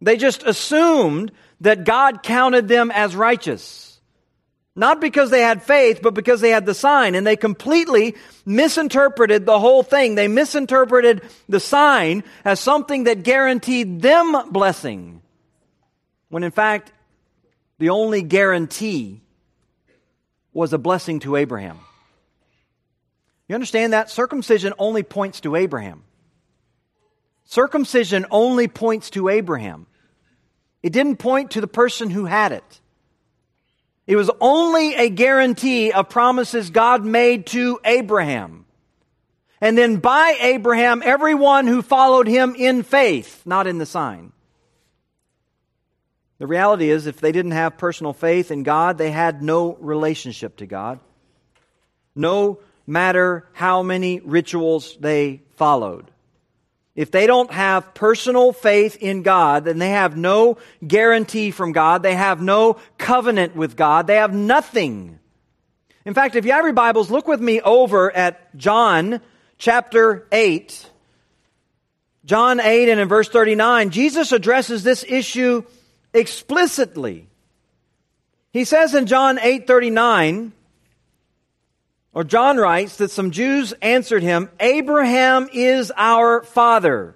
They 0.00 0.16
just 0.16 0.42
assumed 0.42 1.32
that 1.60 1.84
God 1.84 2.22
counted 2.22 2.68
them 2.68 2.90
as 2.90 3.14
righteous. 3.14 3.87
Not 4.78 5.00
because 5.00 5.30
they 5.30 5.40
had 5.40 5.64
faith, 5.64 5.98
but 6.02 6.14
because 6.14 6.40
they 6.40 6.50
had 6.50 6.64
the 6.64 6.72
sign. 6.72 7.16
And 7.16 7.26
they 7.26 7.34
completely 7.34 8.14
misinterpreted 8.46 9.44
the 9.44 9.58
whole 9.58 9.82
thing. 9.82 10.14
They 10.14 10.28
misinterpreted 10.28 11.22
the 11.48 11.58
sign 11.58 12.22
as 12.44 12.60
something 12.60 13.04
that 13.04 13.24
guaranteed 13.24 14.00
them 14.00 14.52
blessing. 14.52 15.20
When 16.28 16.44
in 16.44 16.52
fact, 16.52 16.92
the 17.78 17.90
only 17.90 18.22
guarantee 18.22 19.20
was 20.52 20.72
a 20.72 20.78
blessing 20.78 21.18
to 21.20 21.34
Abraham. 21.34 21.80
You 23.48 23.56
understand 23.56 23.94
that? 23.94 24.10
Circumcision 24.10 24.74
only 24.78 25.02
points 25.02 25.40
to 25.40 25.56
Abraham. 25.56 26.04
Circumcision 27.46 28.26
only 28.30 28.68
points 28.68 29.10
to 29.10 29.28
Abraham. 29.28 29.88
It 30.84 30.92
didn't 30.92 31.16
point 31.16 31.50
to 31.52 31.60
the 31.60 31.66
person 31.66 32.10
who 32.10 32.26
had 32.26 32.52
it. 32.52 32.80
It 34.08 34.16
was 34.16 34.30
only 34.40 34.94
a 34.94 35.10
guarantee 35.10 35.92
of 35.92 36.08
promises 36.08 36.70
God 36.70 37.04
made 37.04 37.46
to 37.48 37.78
Abraham. 37.84 38.64
And 39.60 39.76
then 39.76 39.96
by 39.96 40.34
Abraham, 40.40 41.02
everyone 41.04 41.66
who 41.66 41.82
followed 41.82 42.26
him 42.26 42.54
in 42.56 42.84
faith, 42.84 43.42
not 43.44 43.66
in 43.66 43.76
the 43.76 43.84
sign. 43.84 44.32
The 46.38 46.46
reality 46.46 46.88
is, 46.88 47.06
if 47.06 47.20
they 47.20 47.32
didn't 47.32 47.50
have 47.50 47.76
personal 47.76 48.14
faith 48.14 48.50
in 48.50 48.62
God, 48.62 48.96
they 48.96 49.10
had 49.10 49.42
no 49.42 49.74
relationship 49.74 50.56
to 50.58 50.66
God. 50.66 51.00
No 52.14 52.60
matter 52.86 53.46
how 53.52 53.82
many 53.82 54.20
rituals 54.20 54.96
they 54.98 55.42
followed. 55.56 56.10
If 56.98 57.12
they 57.12 57.28
don't 57.28 57.52
have 57.52 57.94
personal 57.94 58.52
faith 58.52 58.96
in 58.96 59.22
God, 59.22 59.66
then 59.66 59.78
they 59.78 59.90
have 59.90 60.16
no 60.16 60.58
guarantee 60.84 61.52
from 61.52 61.70
God. 61.70 62.02
They 62.02 62.16
have 62.16 62.42
no 62.42 62.78
covenant 62.98 63.54
with 63.54 63.76
God. 63.76 64.08
They 64.08 64.16
have 64.16 64.34
nothing. 64.34 65.20
In 66.04 66.12
fact, 66.12 66.34
if 66.34 66.44
you 66.44 66.50
have 66.50 66.64
your 66.64 66.72
Bibles, 66.72 67.08
look 67.08 67.28
with 67.28 67.40
me 67.40 67.60
over 67.60 68.10
at 68.10 68.56
John 68.56 69.20
chapter 69.58 70.26
8. 70.32 70.90
John 72.24 72.58
8 72.58 72.88
and 72.88 72.98
in 72.98 73.06
verse 73.06 73.28
39, 73.28 73.90
Jesus 73.90 74.32
addresses 74.32 74.82
this 74.82 75.04
issue 75.08 75.62
explicitly. 76.12 77.28
He 78.52 78.64
says 78.64 78.92
in 78.92 79.06
John 79.06 79.38
8:39, 79.38 80.50
or 82.18 82.24
John 82.24 82.56
writes 82.56 82.96
that 82.96 83.12
some 83.12 83.30
Jews 83.30 83.72
answered 83.80 84.24
him, 84.24 84.50
Abraham 84.58 85.48
is 85.52 85.92
our 85.96 86.42
father. 86.42 87.14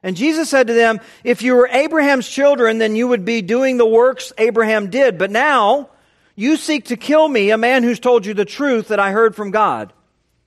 And 0.00 0.16
Jesus 0.16 0.48
said 0.48 0.68
to 0.68 0.74
them, 0.74 1.00
If 1.24 1.42
you 1.42 1.56
were 1.56 1.66
Abraham's 1.66 2.28
children, 2.28 2.78
then 2.78 2.94
you 2.94 3.08
would 3.08 3.24
be 3.24 3.42
doing 3.42 3.78
the 3.78 3.84
works 3.84 4.32
Abraham 4.38 4.90
did. 4.90 5.18
But 5.18 5.32
now 5.32 5.90
you 6.36 6.56
seek 6.56 6.84
to 6.84 6.96
kill 6.96 7.26
me, 7.26 7.50
a 7.50 7.58
man 7.58 7.82
who's 7.82 7.98
told 7.98 8.26
you 8.26 8.32
the 8.32 8.44
truth 8.44 8.86
that 8.88 9.00
I 9.00 9.10
heard 9.10 9.34
from 9.34 9.50
God. 9.50 9.92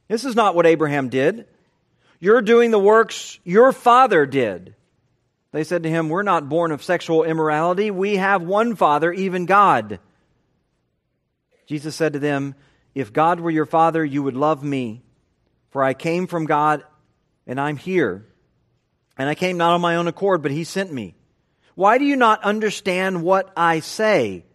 This 0.07 0.23
is 0.23 0.37
not 0.37 0.55
what 0.55 0.65
Abraham 0.65 1.09
did. 1.09 1.45
You're 2.21 2.41
doing 2.41 2.71
the 2.71 2.79
works 2.79 3.41
your 3.43 3.73
father 3.73 4.25
did. 4.25 4.73
They 5.51 5.65
said 5.65 5.83
to 5.83 5.89
him, 5.89 6.07
We're 6.07 6.23
not 6.23 6.47
born 6.47 6.71
of 6.71 6.81
sexual 6.81 7.25
immorality. 7.25 7.91
We 7.91 8.15
have 8.15 8.41
one 8.41 8.77
father, 8.77 9.11
even 9.11 9.45
God. 9.45 9.99
Jesus 11.67 11.93
said 11.93 12.13
to 12.13 12.19
them, 12.19 12.55
if 12.95 13.13
God 13.13 13.39
were 13.39 13.51
your 13.51 13.65
father, 13.65 14.03
you 14.03 14.23
would 14.23 14.35
love 14.35 14.63
me, 14.63 15.03
for 15.69 15.83
I 15.83 15.93
came 15.93 16.27
from 16.27 16.45
God 16.45 16.83
and 17.45 17.59
I'm 17.59 17.77
here. 17.77 18.25
And 19.17 19.27
I 19.27 19.35
came 19.35 19.57
not 19.57 19.73
on 19.73 19.81
my 19.81 19.97
own 19.97 20.07
accord, 20.07 20.41
but 20.41 20.51
he 20.51 20.63
sent 20.63 20.91
me. 20.91 21.15
Why 21.75 21.97
do 21.97 22.05
you 22.05 22.15
not 22.15 22.43
understand 22.43 23.23
what 23.23 23.51
I 23.55 23.79
say? 23.81 24.45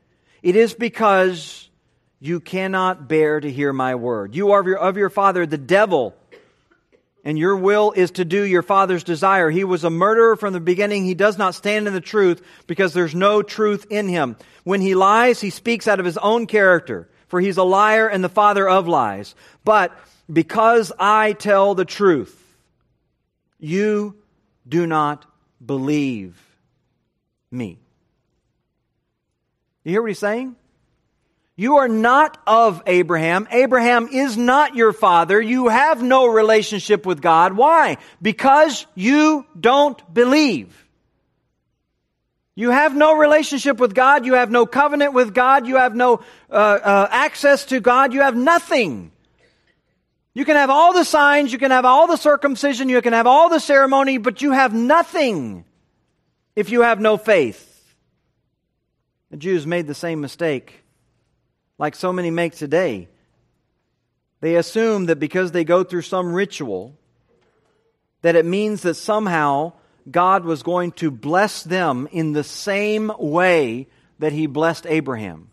It 0.42 0.56
is 0.56 0.74
because 0.74 1.68
you 2.20 2.40
cannot 2.40 3.08
bear 3.08 3.40
to 3.40 3.50
hear 3.50 3.72
my 3.72 3.94
word. 3.94 4.34
You 4.34 4.52
are 4.52 4.60
of 4.60 4.66
your, 4.66 4.78
of 4.78 4.96
your 4.96 5.10
father, 5.10 5.46
the 5.46 5.58
devil, 5.58 6.14
and 7.24 7.38
your 7.38 7.56
will 7.56 7.92
is 7.92 8.12
to 8.12 8.24
do 8.24 8.42
your 8.42 8.62
father's 8.62 9.04
desire. 9.04 9.50
He 9.50 9.64
was 9.64 9.84
a 9.84 9.90
murderer 9.90 10.36
from 10.36 10.52
the 10.52 10.60
beginning. 10.60 11.04
He 11.04 11.14
does 11.14 11.38
not 11.38 11.54
stand 11.54 11.86
in 11.86 11.94
the 11.94 12.00
truth 12.00 12.42
because 12.66 12.92
there's 12.92 13.14
no 13.14 13.42
truth 13.42 13.86
in 13.90 14.08
him. 14.08 14.36
When 14.62 14.80
he 14.80 14.94
lies, 14.94 15.40
he 15.40 15.50
speaks 15.50 15.88
out 15.88 16.00
of 16.00 16.06
his 16.06 16.18
own 16.18 16.46
character 16.46 17.08
for 17.34 17.40
he's 17.40 17.56
a 17.56 17.64
liar 17.64 18.06
and 18.06 18.22
the 18.22 18.28
father 18.28 18.68
of 18.68 18.86
lies. 18.86 19.34
But 19.64 19.92
because 20.32 20.92
I 21.00 21.32
tell 21.32 21.74
the 21.74 21.84
truth, 21.84 22.40
you 23.58 24.14
do 24.68 24.86
not 24.86 25.26
believe 25.66 26.40
me. 27.50 27.80
You 29.82 29.90
hear 29.90 30.00
what 30.00 30.12
he's 30.12 30.20
saying? 30.20 30.54
You 31.56 31.78
are 31.78 31.88
not 31.88 32.40
of 32.46 32.80
Abraham. 32.86 33.48
Abraham 33.50 34.06
is 34.12 34.36
not 34.36 34.76
your 34.76 34.92
father. 34.92 35.40
You 35.40 35.66
have 35.66 36.00
no 36.00 36.26
relationship 36.28 37.04
with 37.04 37.20
God. 37.20 37.54
Why? 37.54 37.96
Because 38.22 38.86
you 38.94 39.44
don't 39.58 40.14
believe. 40.14 40.83
You 42.56 42.70
have 42.70 42.94
no 42.94 43.16
relationship 43.16 43.78
with 43.78 43.94
God. 43.94 44.24
You 44.24 44.34
have 44.34 44.50
no 44.50 44.64
covenant 44.64 45.12
with 45.12 45.34
God. 45.34 45.66
You 45.66 45.76
have 45.76 45.96
no 45.96 46.22
uh, 46.50 46.54
uh, 46.54 47.08
access 47.10 47.64
to 47.66 47.80
God. 47.80 48.12
You 48.12 48.20
have 48.20 48.36
nothing. 48.36 49.10
You 50.34 50.44
can 50.44 50.56
have 50.56 50.70
all 50.70 50.92
the 50.92 51.04
signs. 51.04 51.52
You 51.52 51.58
can 51.58 51.72
have 51.72 51.84
all 51.84 52.06
the 52.06 52.16
circumcision. 52.16 52.88
You 52.88 53.02
can 53.02 53.12
have 53.12 53.26
all 53.26 53.48
the 53.48 53.58
ceremony, 53.58 54.18
but 54.18 54.40
you 54.40 54.52
have 54.52 54.72
nothing 54.72 55.64
if 56.54 56.70
you 56.70 56.82
have 56.82 57.00
no 57.00 57.16
faith. 57.16 57.70
The 59.30 59.36
Jews 59.36 59.66
made 59.66 59.88
the 59.88 59.94
same 59.94 60.20
mistake, 60.20 60.84
like 61.76 61.96
so 61.96 62.12
many 62.12 62.30
make 62.30 62.54
today. 62.54 63.08
They 64.40 64.54
assume 64.54 65.06
that 65.06 65.18
because 65.18 65.50
they 65.50 65.64
go 65.64 65.82
through 65.82 66.02
some 66.02 66.32
ritual, 66.32 66.96
that 68.22 68.36
it 68.36 68.44
means 68.44 68.82
that 68.82 68.94
somehow 68.94 69.72
God 70.10 70.44
was 70.44 70.62
going 70.62 70.92
to 70.92 71.10
bless 71.10 71.62
them 71.62 72.08
in 72.12 72.32
the 72.32 72.44
same 72.44 73.10
way 73.18 73.88
that 74.18 74.32
he 74.32 74.46
blessed 74.46 74.86
Abraham. 74.86 75.50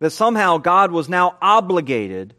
That 0.00 0.10
somehow 0.10 0.58
God 0.58 0.92
was 0.92 1.08
now 1.08 1.36
obligated 1.40 2.34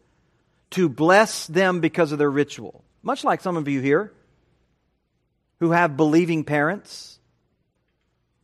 to 0.70 0.88
bless 0.88 1.46
them 1.46 1.80
because 1.80 2.12
of 2.12 2.18
their 2.18 2.30
ritual. 2.30 2.84
Much 3.02 3.24
like 3.24 3.40
some 3.40 3.56
of 3.56 3.68
you 3.68 3.80
here 3.80 4.12
who 5.58 5.72
have 5.72 5.96
believing 5.96 6.44
parents, 6.44 7.18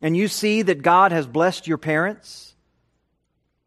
and 0.01 0.15
you 0.15 0.27
see 0.27 0.61
that 0.61 0.83
God 0.83 1.11
has 1.11 1.25
blessed 1.25 1.67
your 1.67 1.77
parents, 1.77 2.55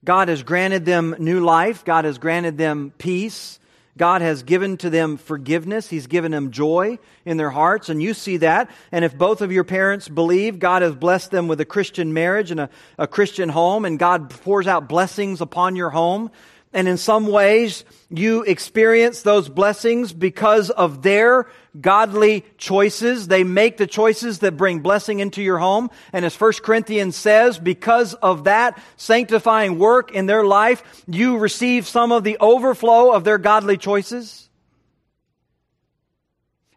God 0.04 0.28
has 0.28 0.42
granted 0.42 0.84
them 0.84 1.16
new 1.18 1.40
life, 1.40 1.84
God 1.84 2.04
has 2.04 2.18
granted 2.18 2.58
them 2.58 2.92
peace, 2.96 3.59
God 3.96 4.22
has 4.22 4.42
given 4.42 4.76
to 4.78 4.90
them 4.90 5.16
forgiveness. 5.16 5.88
He's 5.88 6.06
given 6.06 6.32
them 6.32 6.50
joy 6.52 6.98
in 7.24 7.36
their 7.36 7.50
hearts, 7.50 7.88
and 7.88 8.02
you 8.02 8.14
see 8.14 8.38
that. 8.38 8.70
And 8.92 9.04
if 9.04 9.16
both 9.16 9.40
of 9.42 9.52
your 9.52 9.64
parents 9.64 10.08
believe, 10.08 10.58
God 10.58 10.82
has 10.82 10.94
blessed 10.94 11.30
them 11.30 11.48
with 11.48 11.60
a 11.60 11.64
Christian 11.64 12.12
marriage 12.12 12.50
and 12.50 12.60
a, 12.60 12.70
a 12.98 13.06
Christian 13.06 13.48
home, 13.48 13.84
and 13.84 13.98
God 13.98 14.30
pours 14.30 14.66
out 14.66 14.88
blessings 14.88 15.40
upon 15.40 15.76
your 15.76 15.90
home. 15.90 16.30
And 16.72 16.86
in 16.86 16.98
some 16.98 17.26
ways, 17.26 17.84
you 18.10 18.42
experience 18.44 19.22
those 19.22 19.48
blessings 19.48 20.12
because 20.12 20.70
of 20.70 21.02
their 21.02 21.48
godly 21.78 22.44
choices. 22.58 23.28
They 23.28 23.44
make 23.44 23.76
the 23.76 23.86
choices 23.86 24.40
that 24.40 24.56
bring 24.56 24.80
blessing 24.80 25.20
into 25.20 25.42
your 25.42 25.58
home. 25.58 25.90
And 26.12 26.24
as 26.24 26.38
1 26.38 26.52
Corinthians 26.62 27.16
says, 27.16 27.58
because 27.58 28.14
of 28.14 28.44
that 28.44 28.80
sanctifying 28.96 29.78
work 29.78 30.12
in 30.12 30.26
their 30.26 30.44
life, 30.44 30.82
you 31.06 31.38
receive 31.38 31.86
some 31.86 32.12
of 32.12 32.24
the 32.24 32.38
overflow 32.40 33.12
of 33.12 33.24
their 33.24 33.38
godly 33.38 33.76
choices. 33.76 34.49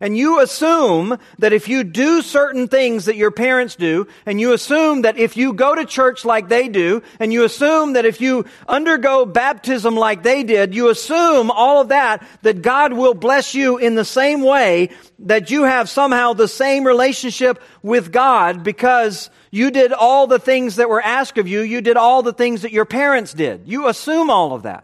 And 0.04 0.18
you 0.18 0.42
assume 0.42 1.18
that 1.40 1.54
if 1.54 1.70
you 1.70 1.86
do 1.86 2.22
certain 2.22 2.68
things 2.68 3.06
that 3.06 3.16
your 3.16 3.32
parents 3.32 3.78
do, 3.78 4.06
and 4.26 4.38
you 4.38 4.52
assume 4.52 5.04
that 5.04 5.18
if 5.18 5.38
you 5.38 5.54
go 5.54 5.74
to 5.74 5.86
church 5.86 6.26
like 6.26 6.50
they 6.50 6.68
do, 6.68 7.02
and 7.22 7.32
you 7.32 7.46
assume 7.46 7.94
that 7.94 8.04
if 8.04 8.20
you 8.20 8.44
undergo 8.68 9.26
baptism 9.26 9.96
like 9.96 10.22
they 10.22 10.44
did, 10.44 10.76
you 10.76 10.90
assume 10.90 11.50
all 11.50 11.80
of 11.80 11.88
that, 11.88 12.28
that 12.42 12.62
God 12.62 12.92
will 12.92 13.14
bless 13.14 13.56
you 13.56 13.78
in 13.78 13.96
the 13.96 14.04
same 14.04 14.42
way, 14.42 14.90
that 15.20 15.52
you 15.52 15.64
have 15.64 15.90
somehow 15.90 16.34
the 16.34 16.50
same 16.50 16.86
relationship 16.86 17.62
with 17.82 18.12
God 18.12 18.62
because 18.62 19.30
you 19.52 19.72
did 19.72 19.94
all 19.94 20.28
the 20.28 20.38
things 20.38 20.76
that 20.76 20.90
were 20.90 21.02
asked 21.02 21.38
of 21.38 21.48
you, 21.48 21.62
you 21.62 21.80
did 21.80 21.96
all 21.96 22.24
the 22.24 22.34
things 22.34 22.64
that 22.64 22.74
your 22.74 22.84
parents 22.84 23.34
did. 23.34 23.70
You 23.70 23.88
assume 23.88 24.30
all 24.30 24.52
of 24.52 24.64
that. 24.64 24.84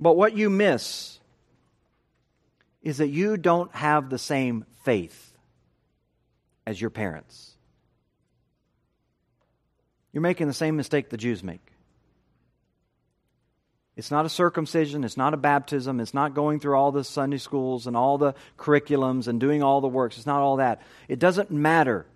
But 0.00 0.16
what 0.16 0.36
you 0.36 0.50
miss 0.50 1.15
is 2.86 2.98
that 2.98 3.08
you 3.08 3.36
don't 3.36 3.74
have 3.74 4.10
the 4.10 4.18
same 4.18 4.64
faith 4.84 5.36
as 6.64 6.80
your 6.80 6.88
parents. 6.88 7.50
You're 10.12 10.22
making 10.22 10.46
the 10.46 10.54
same 10.54 10.76
mistake 10.76 11.10
the 11.10 11.16
Jews 11.16 11.42
make. 11.42 11.72
It's 13.96 14.12
not 14.12 14.24
a 14.24 14.28
circumcision, 14.28 15.02
it's 15.02 15.16
not 15.16 15.34
a 15.34 15.36
baptism, 15.36 15.98
it's 15.98 16.14
not 16.14 16.34
going 16.34 16.60
through 16.60 16.76
all 16.76 16.92
the 16.92 17.02
Sunday 17.02 17.38
schools 17.38 17.88
and 17.88 17.96
all 17.96 18.18
the 18.18 18.34
curriculums 18.56 19.26
and 19.26 19.40
doing 19.40 19.64
all 19.64 19.80
the 19.80 19.88
works. 19.88 20.16
It's 20.16 20.24
not 20.24 20.42
all 20.42 20.58
that. 20.58 20.80
It 21.08 21.18
doesn't 21.18 21.50
matter. 21.50 22.06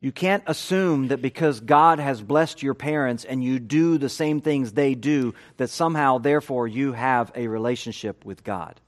You 0.00 0.12
can't 0.12 0.44
assume 0.46 1.08
that 1.08 1.22
because 1.22 1.58
God 1.58 1.98
has 1.98 2.22
blessed 2.22 2.62
your 2.62 2.74
parents 2.74 3.24
and 3.24 3.42
you 3.42 3.58
do 3.58 3.98
the 3.98 4.08
same 4.08 4.42
things 4.42 4.70
they 4.70 4.94
do, 4.94 5.34
that 5.56 5.70
somehow, 5.70 6.18
therefore, 6.18 6.68
you 6.68 6.92
have 6.92 7.32
a 7.34 7.48
relationship 7.48 8.24
with 8.24 8.44
God. 8.44 8.80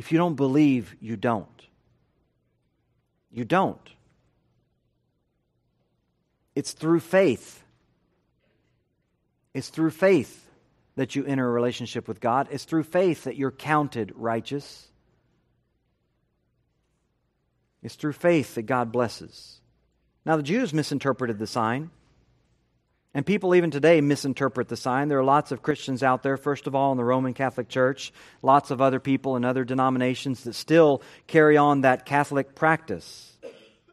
If 0.00 0.10
you 0.10 0.16
don't 0.16 0.34
believe, 0.34 0.96
you 0.98 1.14
don't. 1.14 1.66
You 3.30 3.44
don't. 3.44 3.86
It's 6.54 6.72
through 6.72 7.00
faith. 7.00 7.62
It's 9.52 9.68
through 9.68 9.90
faith 9.90 10.48
that 10.96 11.16
you 11.16 11.26
enter 11.26 11.46
a 11.46 11.52
relationship 11.52 12.08
with 12.08 12.18
God. 12.18 12.48
It's 12.50 12.64
through 12.64 12.84
faith 12.84 13.24
that 13.24 13.36
you're 13.36 13.50
counted 13.50 14.14
righteous. 14.16 14.88
It's 17.82 17.94
through 17.94 18.14
faith 18.14 18.54
that 18.54 18.62
God 18.62 18.92
blesses. 18.92 19.60
Now, 20.24 20.38
the 20.38 20.42
Jews 20.42 20.72
misinterpreted 20.72 21.38
the 21.38 21.46
sign. 21.46 21.90
And 23.12 23.26
people 23.26 23.56
even 23.56 23.72
today 23.72 24.00
misinterpret 24.00 24.68
the 24.68 24.76
sign. 24.76 25.08
There 25.08 25.18
are 25.18 25.24
lots 25.24 25.50
of 25.50 25.62
Christians 25.62 26.02
out 26.02 26.22
there, 26.22 26.36
first 26.36 26.68
of 26.68 26.76
all, 26.76 26.92
in 26.92 26.96
the 26.96 27.04
Roman 27.04 27.34
Catholic 27.34 27.68
Church, 27.68 28.12
lots 28.40 28.70
of 28.70 28.80
other 28.80 29.00
people 29.00 29.36
in 29.36 29.44
other 29.44 29.64
denominations 29.64 30.44
that 30.44 30.54
still 30.54 31.02
carry 31.26 31.56
on 31.56 31.80
that 31.80 32.06
Catholic 32.06 32.54
practice, 32.54 33.36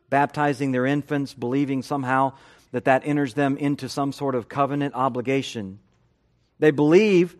baptizing 0.09 0.71
their 0.71 0.85
infants, 0.85 1.33
believing 1.33 1.81
somehow 1.81 2.33
that 2.71 2.85
that 2.85 3.07
enters 3.07 3.33
them 3.33 3.57
into 3.57 3.89
some 3.89 4.11
sort 4.11 4.35
of 4.35 4.47
covenant 4.47 4.93
obligation. 4.93 5.79
They 6.59 6.71
believe 6.71 7.35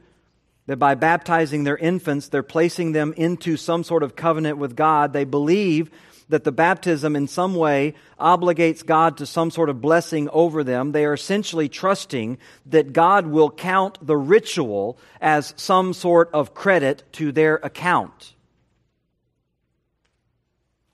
that 0.66 0.78
by 0.78 0.96
baptizing 0.96 1.64
their 1.64 1.78
infants, 1.78 2.28
they're 2.28 2.44
placing 2.44 2.92
them 2.92 3.14
into 3.16 3.56
some 3.56 3.84
sort 3.84 4.04
of 4.04 4.16
covenant 4.16 4.58
with 4.58 4.76
God. 4.76 5.14
They 5.14 5.26
believe 5.26 5.92
that 6.30 6.44
the 6.44 6.52
baptism 6.52 7.16
in 7.16 7.28
some 7.28 7.56
way 7.56 7.94
obligates 8.20 8.86
God 8.86 9.18
to 9.18 9.26
some 9.26 9.50
sort 9.50 9.70
of 9.70 9.82
blessing 9.82 10.30
over 10.30 10.64
them. 10.64 10.92
They 10.92 11.06
are 11.06 11.14
essentially 11.14 11.70
trusting 11.70 12.38
that 12.68 12.94
God 12.94 13.28
will 13.28 13.50
count 13.50 13.98
the 14.06 14.18
ritual 14.18 14.98
as 15.22 15.54
some 15.58 15.94
sort 15.94 16.30
of 16.34 16.54
credit 16.54 17.04
to 17.14 17.32
their 17.32 17.56
account. 17.56 18.34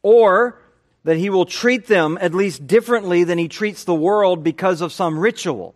Or 0.04 0.60
that 1.04 1.18
He 1.18 1.30
will 1.30 1.46
treat 1.46 1.88
them 1.88 2.18
at 2.22 2.36
least 2.36 2.68
differently 2.68 3.24
than 3.24 3.38
He 3.38 3.48
treats 3.48 3.86
the 3.86 3.96
world 3.96 4.44
because 4.44 4.82
of 4.82 4.94
some 4.94 5.18
ritual. 5.18 5.74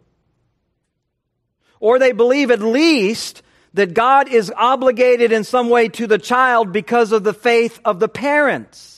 Or 1.80 1.98
they 1.98 2.12
believe 2.12 2.52
at 2.52 2.62
least 2.62 3.42
that 3.74 3.94
God 3.94 4.30
is 4.30 4.52
obligated 4.56 5.32
in 5.32 5.44
some 5.44 5.70
way 5.70 5.88
to 5.90 6.08
the 6.08 6.18
child 6.18 6.72
because 6.72 7.12
of 7.12 7.24
the 7.24 7.34
faith 7.34 7.80
of 7.84 8.00
the 8.00 8.08
parents 8.08 8.97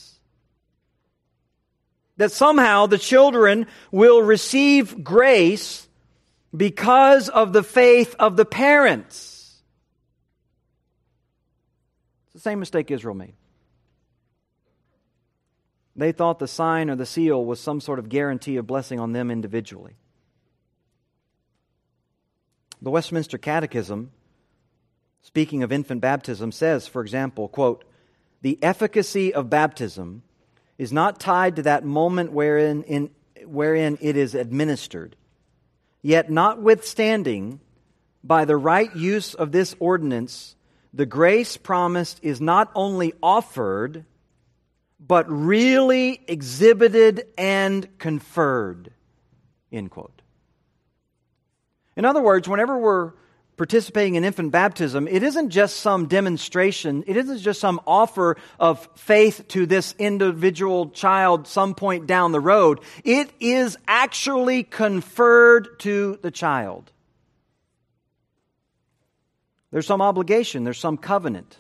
that 2.20 2.34
somehow 2.34 2.86
the 2.86 2.98
children 2.98 3.66
will 3.94 4.22
receive 4.22 5.06
grace 5.06 5.88
because 6.56 7.30
of 7.30 7.54
the 7.54 7.64
faith 7.64 8.14
of 8.20 8.36
the 8.36 8.44
parents. 8.44 9.56
It's 12.26 12.34
the 12.34 12.40
same 12.42 12.60
mistake 12.60 12.92
Israel 12.92 13.16
made. 13.16 13.36
They 15.96 16.12
thought 16.12 16.40
the 16.40 16.48
sign 16.48 16.90
or 16.90 16.98
the 16.98 17.06
seal 17.06 17.44
was 17.44 17.62
some 17.62 17.80
sort 17.80 18.00
of 18.00 18.10
guarantee 18.10 18.58
of 18.58 18.68
blessing 18.68 19.00
on 19.00 19.14
them 19.14 19.32
individually. 19.32 19.96
The 22.82 22.92
Westminster 22.92 23.38
Catechism, 23.38 24.12
speaking 25.22 25.64
of 25.64 25.72
infant 25.72 26.02
baptism, 26.02 26.52
says, 26.52 26.86
for 26.86 27.02
example, 27.02 27.48
quote, 27.48 27.86
the 28.42 28.60
efficacy 28.62 29.34
of 29.34 29.50
baptism 29.50 30.24
is 30.80 30.92
not 30.92 31.20
tied 31.20 31.58
to 31.58 31.64
that 31.64 31.84
moment 31.84 32.32
wherein, 32.32 32.82
in, 32.84 33.12
wherein 33.46 34.00
it 34.02 34.18
is 34.18 34.34
administered. 34.34 35.16
Yet, 36.02 36.32
notwithstanding, 36.32 37.60
by 38.24 38.46
the 38.46 38.58
right 38.58 38.96
use 38.96 39.34
of 39.34 39.52
this 39.52 39.76
ordinance, 39.80 40.56
the 40.94 41.06
grace 41.06 41.58
promised 41.58 42.22
is 42.24 42.40
not 42.40 42.72
only 42.74 43.14
offered, 43.22 44.06
but 45.00 45.30
really 45.30 46.22
exhibited 46.28 47.28
and 47.38 47.98
conferred. 48.00 48.92
End 49.72 49.92
quote. 49.92 50.22
In 51.98 52.06
other 52.06 52.22
words, 52.22 52.48
whenever 52.48 52.78
we're 52.78 53.12
participating 53.60 54.16
in 54.16 54.24
infant 54.24 54.54
baptism, 54.54 55.06
it 55.06 55.22
isn't 55.22 55.50
just 55.50 55.82
some 55.82 56.08
demonstration, 56.08 57.04
it 57.08 57.18
isn't 57.18 57.40
just 57.40 57.60
some 57.60 57.82
offer 57.86 58.38
of 58.58 58.88
faith 58.96 59.46
to 59.50 59.66
this 59.66 59.94
individual 60.00 60.90
child 60.92 61.46
some 61.46 61.76
point 61.76 62.08
down 62.08 62.32
the 62.32 62.40
road. 62.40 62.80
It 63.04 63.30
is 63.42 63.78
actually 63.86 64.64
conferred 64.64 65.78
to 65.80 66.18
the 66.22 66.32
child. 66.32 66.90
There's 69.72 69.86
some 69.86 70.02
obligation, 70.02 70.64
there's 70.64 70.80
some 70.80 70.96
covenant, 70.96 71.60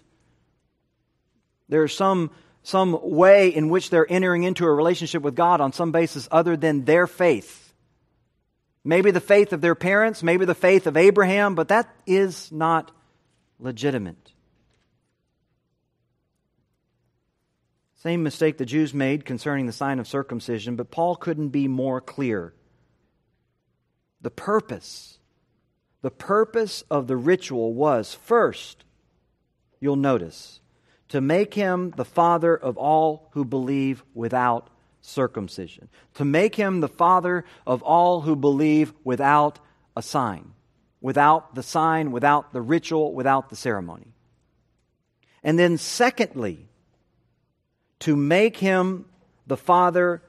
there's 1.67 1.93
some, 1.93 2.31
some 2.63 2.97
way 3.03 3.49
in 3.49 3.67
which 3.67 3.89
they're 3.89 4.09
entering 4.09 4.43
into 4.43 4.63
a 4.63 4.73
relationship 4.73 5.21
with 5.21 5.35
God 5.35 5.59
on 5.59 5.73
some 5.73 5.91
basis 5.91 6.29
other 6.31 6.55
than 6.55 6.85
their 6.85 7.07
faith. 7.07 7.68
Maybe 8.83 9.11
the 9.11 9.19
faith 9.19 9.53
of 9.53 9.61
their 9.61 9.75
parents, 9.75 10.23
maybe 10.23 10.45
the 10.45 10.55
faith 10.55 10.87
of 10.87 10.97
Abraham, 10.97 11.55
but 11.55 11.67
that 11.67 11.93
is 12.07 12.51
not 12.51 12.91
legitimate. 13.59 14.31
Same 17.97 18.23
mistake 18.23 18.57
the 18.57 18.65
Jews 18.65 18.93
made 18.93 19.25
concerning 19.25 19.65
the 19.65 19.73
sign 19.73 19.99
of 19.99 20.07
circumcision, 20.07 20.77
but 20.77 20.89
Paul 20.89 21.17
couldn't 21.17 21.49
be 21.49 21.67
more 21.67 21.99
clear. 21.99 22.53
The 24.21 24.31
purpose, 24.31 25.19
the 26.01 26.11
purpose 26.11 26.83
of 26.89 27.07
the 27.07 27.17
ritual 27.17 27.73
was 27.73 28.13
first, 28.13 28.85
you'll 29.81 29.97
notice, 29.97 30.61
to 31.09 31.19
make 31.19 31.53
him 31.53 31.91
the 31.91 32.05
father 32.05 32.55
of 32.55 32.77
all 32.77 33.29
who 33.33 33.43
believe 33.43 34.03
without 34.13 34.69
circumcision, 35.01 35.89
to 36.15 36.25
make 36.25 36.55
him 36.55 36.79
the 36.79 36.87
father 36.87 37.45
of 37.65 37.81
all 37.83 38.21
who 38.21 38.35
believe 38.35 38.93
without 39.03 39.59
a 39.95 40.01
sign, 40.01 40.53
without 41.01 41.55
the 41.55 41.63
sign, 41.63 42.11
without 42.11 42.53
the 42.53 42.61
ritual, 42.61 43.13
without 43.13 43.49
the 43.49 43.55
ceremony. 43.55 44.13
And 45.43 45.57
then, 45.57 45.77
secondly, 45.77 46.67
to 47.99 48.15
make 48.15 48.57
him 48.57 49.05
the 49.47 49.57
father 49.57 50.21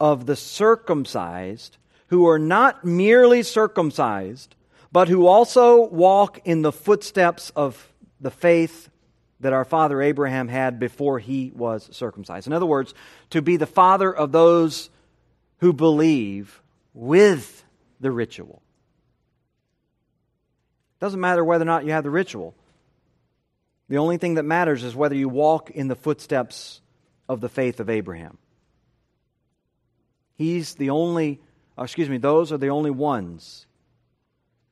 of 0.00 0.26
the 0.26 0.36
circumcised, 0.36 1.76
who 2.08 2.26
are 2.28 2.38
not 2.38 2.84
merely 2.84 3.42
circumcised, 3.42 4.54
but 4.92 5.08
who 5.08 5.26
also 5.26 5.86
walk 5.88 6.40
in 6.44 6.62
the 6.62 6.72
footsteps 6.72 7.50
of 7.56 7.92
the 8.20 8.30
faith 8.30 8.88
that 9.40 9.52
our 9.52 9.64
father 9.64 10.02
Abraham 10.02 10.48
had 10.48 10.78
before 10.78 11.18
he 11.18 11.52
was 11.54 11.88
circumcised. 11.92 12.46
In 12.46 12.52
other 12.52 12.66
words, 12.66 12.94
to 13.30 13.40
be 13.40 13.56
the 13.56 13.66
father 13.66 14.14
of 14.14 14.32
those 14.32 14.90
who 15.58 15.72
believe 15.72 16.60
with 16.92 17.64
the 18.00 18.10
ritual. 18.10 18.62
Doesn't 21.00 21.20
matter 21.20 21.44
whether 21.44 21.62
or 21.62 21.66
not 21.66 21.84
you 21.84 21.92
have 21.92 22.04
the 22.04 22.10
ritual. 22.10 22.54
The 23.88 23.98
only 23.98 24.18
thing 24.18 24.34
that 24.34 24.42
matters 24.42 24.82
is 24.82 24.94
whether 24.94 25.14
you 25.14 25.28
walk 25.28 25.70
in 25.70 25.88
the 25.88 25.96
footsteps 25.96 26.80
of 27.28 27.40
the 27.40 27.48
faith 27.48 27.80
of 27.80 27.88
Abraham. 27.88 28.38
He's 30.36 30.74
the 30.74 30.90
only, 30.90 31.40
uh, 31.78 31.82
excuse 31.82 32.08
me, 32.08 32.18
those 32.18 32.52
are 32.52 32.58
the 32.58 32.68
only 32.68 32.90
ones 32.90 33.66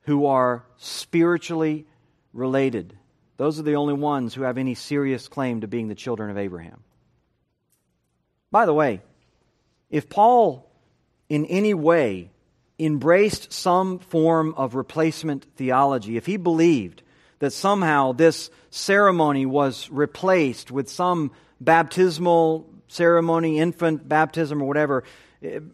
who 0.03 0.27
are 0.27 0.65
spiritually 0.77 1.87
related. 2.33 2.97
Those 3.37 3.59
are 3.59 3.65
the 3.65 3.77
only 3.77 3.95
ones 3.95 4.35
who 4.35 4.43
have 4.43 4.59
any 4.59 4.75
serious 4.75 5.29
claim 5.29 5.61
to 5.61 5.69
being 5.69 5.89
the 5.89 5.95
children 5.95 6.31
of 6.31 6.39
Abraham. 6.39 6.83
By 8.51 8.67
the 8.67 8.75
way, 8.75 9.03
if 9.91 10.09
Paul 10.09 10.71
in 11.29 11.45
any 11.47 11.75
way 11.75 12.31
embraced 12.79 13.53
some 13.53 13.99
form 13.99 14.55
of 14.57 14.75
replacement 14.75 15.47
theology, 15.57 16.17
if 16.17 16.27
he 16.27 16.37
believed 16.37 17.03
that 17.39 17.53
somehow 17.53 18.13
this 18.13 18.51
ceremony 18.71 19.45
was 19.45 19.91
replaced 19.91 20.71
with 20.71 20.89
some 20.89 21.31
baptismal 21.61 22.69
ceremony, 22.89 23.59
infant 23.59 24.09
baptism, 24.09 24.63
or 24.63 24.67
whatever, 24.67 25.05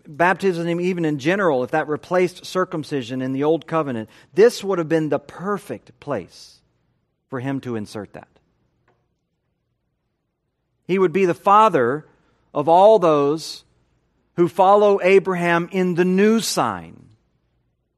baptism 0.09 0.81
even 0.81 1.05
in 1.05 1.19
general, 1.19 1.63
if 1.63 1.71
that 1.71 1.87
replaced 1.87 2.45
circumcision 2.45 3.23
in 3.23 3.33
the 3.33 3.45
Old 3.45 3.67
Covenant, 3.67 4.09
this 4.35 4.65
would 4.65 4.79
have 4.79 4.89
been 4.89 5.09
the 5.09 5.21
perfect 5.21 5.99
place 6.01 6.62
for 7.33 7.41
him 7.41 7.61
to 7.61 7.77
insert 7.77 8.13
that. 8.13 8.29
He 10.87 10.99
would 10.99 11.15
be 11.15 11.25
the 11.25 11.33
father 11.33 12.07
of 12.53 12.69
all 12.69 12.99
those 12.99 13.65
who 14.37 14.49
follow 14.49 15.01
Abraham 15.03 15.71
in 15.73 15.95
the 15.95 16.05
new 16.05 16.41
sign, 16.41 17.07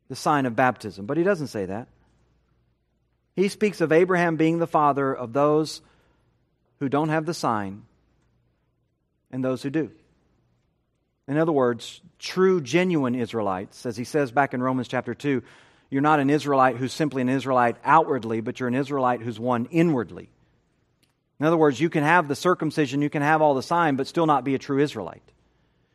the 0.09 0.14
sign 0.14 0.47
of 0.47 0.55
baptism. 0.55 1.07
But 1.07 1.16
he 1.16 1.24
doesn't 1.24 1.49
say 1.49 1.66
that. 1.66 1.89
He 3.35 3.49
speaks 3.49 3.80
of 3.80 3.91
Abraham 3.91 4.37
being 4.37 4.61
the 4.61 4.68
father 4.68 5.12
of 5.12 5.32
those 5.32 5.82
who 6.78 6.89
don't 6.89 7.09
have 7.09 7.26
the 7.26 7.35
sign 7.35 7.82
and 9.32 9.45
those 9.45 9.64
who 9.64 9.70
do. 9.70 9.91
In 11.26 11.39
other 11.39 11.51
words, 11.51 12.01
true, 12.20 12.61
genuine 12.61 13.16
Israelites, 13.16 13.85
as 13.85 13.97
he 13.97 14.05
says 14.05 14.30
back 14.30 14.55
in 14.55 14.62
Romans 14.62 14.87
chapter 14.87 15.12
2, 15.12 15.43
you're 15.95 16.03
not 16.03 16.18
an 16.18 16.28
Israelite 16.28 16.76
who's 16.76 16.92
simply 16.92 17.22
an 17.22 17.28
Israelite 17.28 17.76
outwardly, 17.84 18.40
but 18.40 18.59
you're 18.59 18.68
an 18.68 18.74
Israelite 18.74 19.22
who's 19.22 19.38
one 19.38 19.66
inwardly. 19.70 20.28
In 21.38 21.47
other 21.47 21.57
words, 21.57 21.78
you 21.78 21.88
can 21.88 22.03
have 22.03 22.26
the 22.26 22.34
circumcision, 22.34 23.01
you 23.01 23.09
can 23.09 23.22
have 23.22 23.40
all 23.40 23.55
the 23.55 23.62
sign, 23.62 23.95
but 23.95 24.09
still 24.09 24.26
not 24.26 24.42
be 24.42 24.57
a 24.57 24.59
true 24.59 24.80
Israelite. 24.80 25.22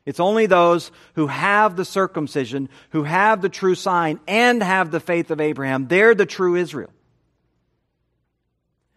It's 0.05 0.21
only 0.21 0.45
those 0.45 0.89
who 1.15 1.27
have 1.27 1.75
the 1.75 1.83
circumcision, 1.83 2.69
who 2.91 3.03
have 3.03 3.41
the 3.41 3.49
true 3.49 3.75
sign, 3.75 4.21
and 4.25 4.63
have 4.63 4.89
the 4.89 5.01
faith 5.01 5.31
of 5.31 5.41
Abraham. 5.41 5.89
They're 5.89 6.15
the 6.15 6.25
true 6.25 6.55
Israel. 6.55 6.91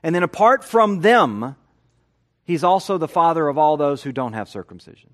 And 0.05 0.14
then 0.14 0.22
apart 0.22 0.62
from 0.62 1.00
them, 1.00 1.57
he's 2.44 2.62
also 2.62 2.96
the 2.96 3.09
father 3.09 3.48
of 3.48 3.59
all 3.59 3.76
those 3.76 4.05
who 4.05 4.12
don't 4.12 4.34
have 4.34 4.48
circumcision. 4.48 5.11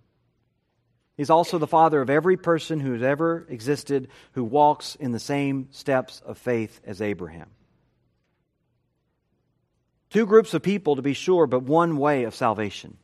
He's 1.18 1.28
also 1.28 1.58
the 1.58 1.66
father 1.66 2.00
of 2.00 2.08
every 2.08 2.38
person 2.38 2.80
who 2.80 2.94
has 2.94 3.02
ever 3.02 3.46
existed 3.50 4.08
who 4.32 4.44
walks 4.44 4.94
in 4.94 5.12
the 5.12 5.18
same 5.18 5.68
steps 5.70 6.22
of 6.24 6.38
faith 6.38 6.80
as 6.86 7.02
Abraham. 7.02 7.50
Two 10.08 10.24
groups 10.24 10.54
of 10.54 10.62
people, 10.62 10.96
to 10.96 11.02
be 11.02 11.12
sure, 11.12 11.46
but 11.46 11.64
one 11.64 11.98
way 11.98 12.24
of 12.24 12.34
salvation, 12.34 12.96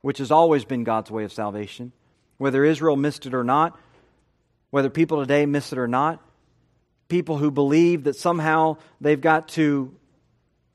which 0.00 0.18
has 0.18 0.32
always 0.32 0.64
been 0.64 0.82
God's 0.82 1.12
way 1.12 1.22
of 1.22 1.32
salvation 1.32 1.92
whether 2.38 2.64
Israel 2.64 2.96
missed 2.96 3.26
it 3.26 3.34
or 3.34 3.44
not, 3.44 3.78
whether 4.70 4.88
people 4.88 5.20
today 5.20 5.44
miss 5.44 5.72
it 5.72 5.78
or 5.78 5.88
not, 5.88 6.22
people 7.08 7.36
who 7.36 7.50
believe 7.50 8.04
that 8.04 8.16
somehow 8.16 8.76
they've 9.00 9.20
got 9.20 9.48
to 9.48 9.94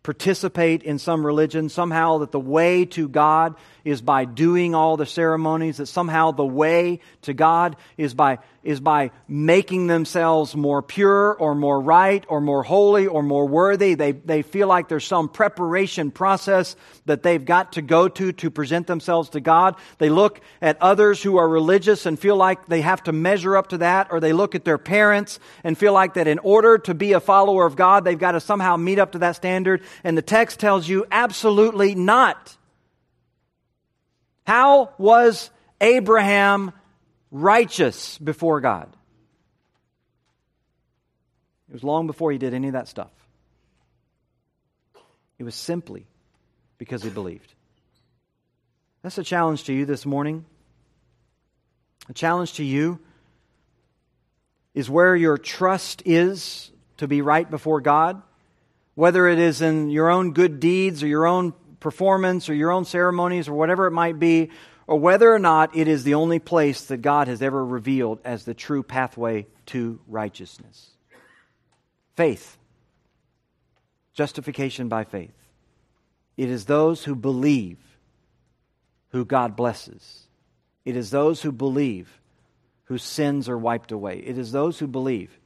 participate 0.03 0.83
in 0.83 0.99
some 0.99 1.25
religion, 1.25 1.69
somehow 1.69 2.17
that 2.19 2.31
the 2.31 2.39
way 2.39 2.83
to 2.85 3.07
God 3.07 3.55
is 3.83 4.01
by 4.01 4.25
doing 4.25 4.73
all 4.73 4.97
the 4.97 5.05
ceremonies, 5.05 5.77
that 5.77 5.87
somehow 5.87 6.31
the 6.31 6.45
way 6.45 6.99
to 7.23 7.33
God 7.33 7.75
is 7.97 8.13
by, 8.13 8.39
is 8.63 8.79
by 8.79 9.11
making 9.27 9.87
themselves 9.87 10.55
more 10.55 10.81
pure 10.81 11.33
or 11.33 11.53
more 11.53 11.81
right 11.81 12.25
or 12.29 12.39
more 12.39 12.63
holy 12.63 13.07
or 13.07 13.21
more 13.21 13.47
worthy. 13.47 13.95
They, 13.95 14.13
they 14.13 14.41
feel 14.41 14.67
like 14.67 14.87
there's 14.87 15.05
some 15.05 15.27
preparation 15.27 16.11
process 16.11 16.75
that 17.05 17.23
they've 17.23 17.43
got 17.43 17.73
to 17.73 17.81
go 17.81 18.07
to 18.07 18.31
to 18.31 18.49
present 18.49 18.87
themselves 18.87 19.29
to 19.31 19.41
God. 19.41 19.75
They 19.97 20.09
look 20.09 20.39
at 20.61 20.81
others 20.81 21.21
who 21.21 21.37
are 21.37 21.47
religious 21.47 22.05
and 22.05 22.17
feel 22.17 22.37
like 22.37 22.67
they 22.67 22.81
have 22.81 23.03
to 23.03 23.11
measure 23.11 23.57
up 23.57 23.67
to 23.69 23.79
that, 23.79 24.07
or 24.11 24.19
they 24.19 24.33
look 24.33 24.55
at 24.55 24.63
their 24.63 24.77
parents 24.77 25.39
and 25.63 25.77
feel 25.77 25.93
like 25.93 26.13
that 26.13 26.27
in 26.27 26.39
order 26.39 26.77
to 26.77 26.93
be 26.93 27.13
a 27.13 27.19
follower 27.19 27.65
of 27.65 27.75
God, 27.75 28.05
they've 28.05 28.17
got 28.17 28.31
to 28.31 28.39
somehow 28.39 28.77
meet 28.77 28.99
up 28.99 29.11
to 29.11 29.19
that 29.19 29.35
standard. 29.35 29.81
And 30.03 30.17
the 30.17 30.21
text 30.21 30.59
tells 30.59 30.87
you 30.87 31.05
absolutely 31.11 31.95
not. 31.95 32.55
How 34.45 34.93
was 34.97 35.49
Abraham 35.79 36.71
righteous 37.31 38.17
before 38.17 38.61
God? 38.61 38.95
It 41.69 41.73
was 41.73 41.83
long 41.83 42.07
before 42.07 42.31
he 42.31 42.37
did 42.37 42.53
any 42.53 42.67
of 42.67 42.73
that 42.73 42.87
stuff. 42.87 43.11
It 45.39 45.43
was 45.43 45.55
simply 45.55 46.05
because 46.77 47.03
he 47.03 47.09
believed. 47.09 47.53
That's 49.01 49.17
a 49.17 49.23
challenge 49.23 49.65
to 49.65 49.73
you 49.73 49.85
this 49.85 50.05
morning. 50.05 50.45
A 52.09 52.13
challenge 52.13 52.53
to 52.53 52.63
you 52.63 52.99
is 54.73 54.89
where 54.89 55.15
your 55.15 55.37
trust 55.37 56.03
is 56.05 56.71
to 56.97 57.07
be 57.07 57.21
right 57.21 57.49
before 57.49 57.81
God, 57.81 58.21
whether 58.95 59.27
it 59.27 59.39
is 59.39 59.61
in 59.61 59.89
your 59.89 60.09
own 60.09 60.33
good 60.33 60.59
deeds 60.59 61.03
or 61.03 61.07
your 61.07 61.25
own 61.25 61.53
performance 61.83 62.49
or 62.49 62.55
your 62.55 62.71
own 62.71 62.85
ceremonies 62.85 63.47
or 63.47 63.53
whatever 63.53 63.85
it 63.85 63.91
might 63.91 64.17
be, 64.17 64.49
or 64.87 64.99
whether 64.99 65.31
or 65.31 65.37
not 65.37 65.75
it 65.75 65.87
is 65.87 66.03
the 66.03 66.15
only 66.15 66.39
place 66.39 66.85
that 66.85 66.97
God 66.97 67.27
has 67.27 67.41
ever 67.41 67.63
revealed 67.63 68.19
as 68.25 68.43
the 68.43 68.55
true 68.55 68.81
pathway 68.81 69.45
to 69.67 69.99
righteousness. 70.07 70.89
Faith, 72.15 72.57
justification 74.13 74.87
by 74.87 75.03
faith. 75.03 75.35
It 76.37 76.49
is 76.49 76.65
those 76.65 77.03
who 77.03 77.15
believe 77.15 77.77
who 79.09 79.25
God 79.25 79.55
blesses. 79.55 80.27
It 80.85 80.95
is 80.95 81.11
those 81.11 81.43
who 81.43 81.51
believe 81.51 82.19
whose 82.85 83.03
sins 83.03 83.47
are 83.47 83.57
wiped 83.57 83.91
away. 83.91 84.17
It 84.17 84.37
is 84.37 84.51
those 84.51 84.79
who 84.79 84.87
believe 84.87 85.39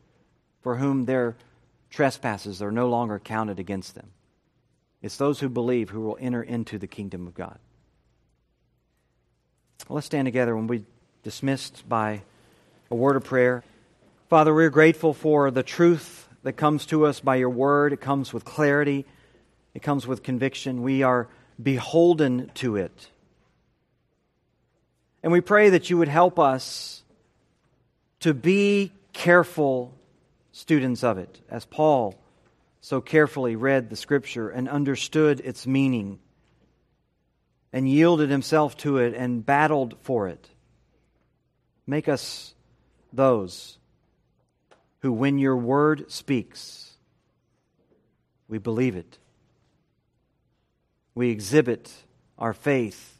for 0.61 0.77
whom 0.77 1.05
their 1.05 1.35
trespasses 1.89 2.61
are 2.61 2.71
no 2.71 2.89
longer 2.89 3.19
counted 3.19 3.59
against 3.59 3.95
them. 3.95 4.11
It's 5.01 5.17
those 5.17 5.39
who 5.39 5.49
believe 5.49 5.89
who 5.89 6.01
will 6.01 6.17
enter 6.19 6.41
into 6.41 6.77
the 6.79 6.87
kingdom 6.87 7.27
of 7.27 7.33
God. 7.33 7.59
Well, 9.87 9.95
let's 9.95 10.07
stand 10.07 10.25
together 10.25 10.55
when 10.55 10.67
we 10.67 10.85
dismissed 11.23 11.87
by 11.87 12.23
a 12.89 12.95
word 12.95 13.15
of 13.15 13.23
prayer. 13.23 13.63
Father, 14.29 14.53
we're 14.53 14.69
grateful 14.69 15.13
for 15.13 15.51
the 15.51 15.63
truth 15.63 16.27
that 16.43 16.53
comes 16.53 16.85
to 16.87 17.05
us 17.05 17.19
by 17.19 17.35
your 17.35 17.49
word. 17.49 17.93
It 17.93 18.01
comes 18.01 18.33
with 18.33 18.43
clarity, 18.43 19.05
it 19.73 19.81
comes 19.81 20.07
with 20.07 20.23
conviction. 20.23 20.81
We 20.81 21.03
are 21.03 21.27
beholden 21.61 22.51
to 22.55 22.75
it. 22.75 23.09
And 25.23 25.31
we 25.31 25.41
pray 25.41 25.69
that 25.69 25.89
you 25.89 25.97
would 25.97 26.07
help 26.07 26.39
us 26.39 27.03
to 28.21 28.33
be 28.33 28.91
careful 29.13 29.93
students 30.51 31.03
of 31.03 31.17
it, 31.17 31.39
as 31.49 31.65
Paul 31.65 32.15
so 32.87 33.01
carefully 33.01 33.57
read 33.57 33.89
the 33.89 33.97
Scripture 33.97 34.47
and 34.47 34.69
understood 34.69 35.41
its 35.41 35.67
meaning 35.67 36.19
and 37.73 37.89
yielded 37.89 38.29
himself 38.29 38.77
to 38.77 38.97
it 38.99 39.13
and 39.13 39.45
battled 39.45 39.97
for 40.03 40.29
it. 40.29 40.47
Make 41.85 42.07
us 42.07 42.55
those 43.11 43.77
who, 44.99 45.11
when 45.11 45.37
your 45.37 45.57
word 45.57 46.09
speaks, 46.09 46.93
we 48.47 48.57
believe 48.57 48.95
it. 48.95 49.17
We 51.13 51.29
exhibit 51.29 51.91
our 52.39 52.53
faith 52.53 53.19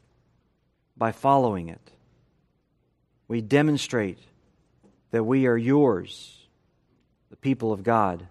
by 0.96 1.12
following 1.12 1.68
it. 1.68 1.92
We 3.28 3.42
demonstrate 3.42 4.20
that 5.12 5.26
we 5.26 5.46
are 5.46 5.58
yours, 5.58 6.48
the 7.30 7.36
people 7.36 7.74
of 7.74 7.84
God 7.84 8.30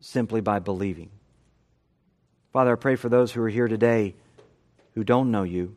simply 0.00 0.40
by 0.40 0.58
believing. 0.58 1.10
Father, 2.52 2.72
I 2.72 2.76
pray 2.76 2.96
for 2.96 3.08
those 3.08 3.30
who 3.32 3.42
are 3.42 3.48
here 3.48 3.68
today 3.68 4.14
who 4.94 5.04
don't 5.04 5.30
know 5.30 5.44
you. 5.44 5.76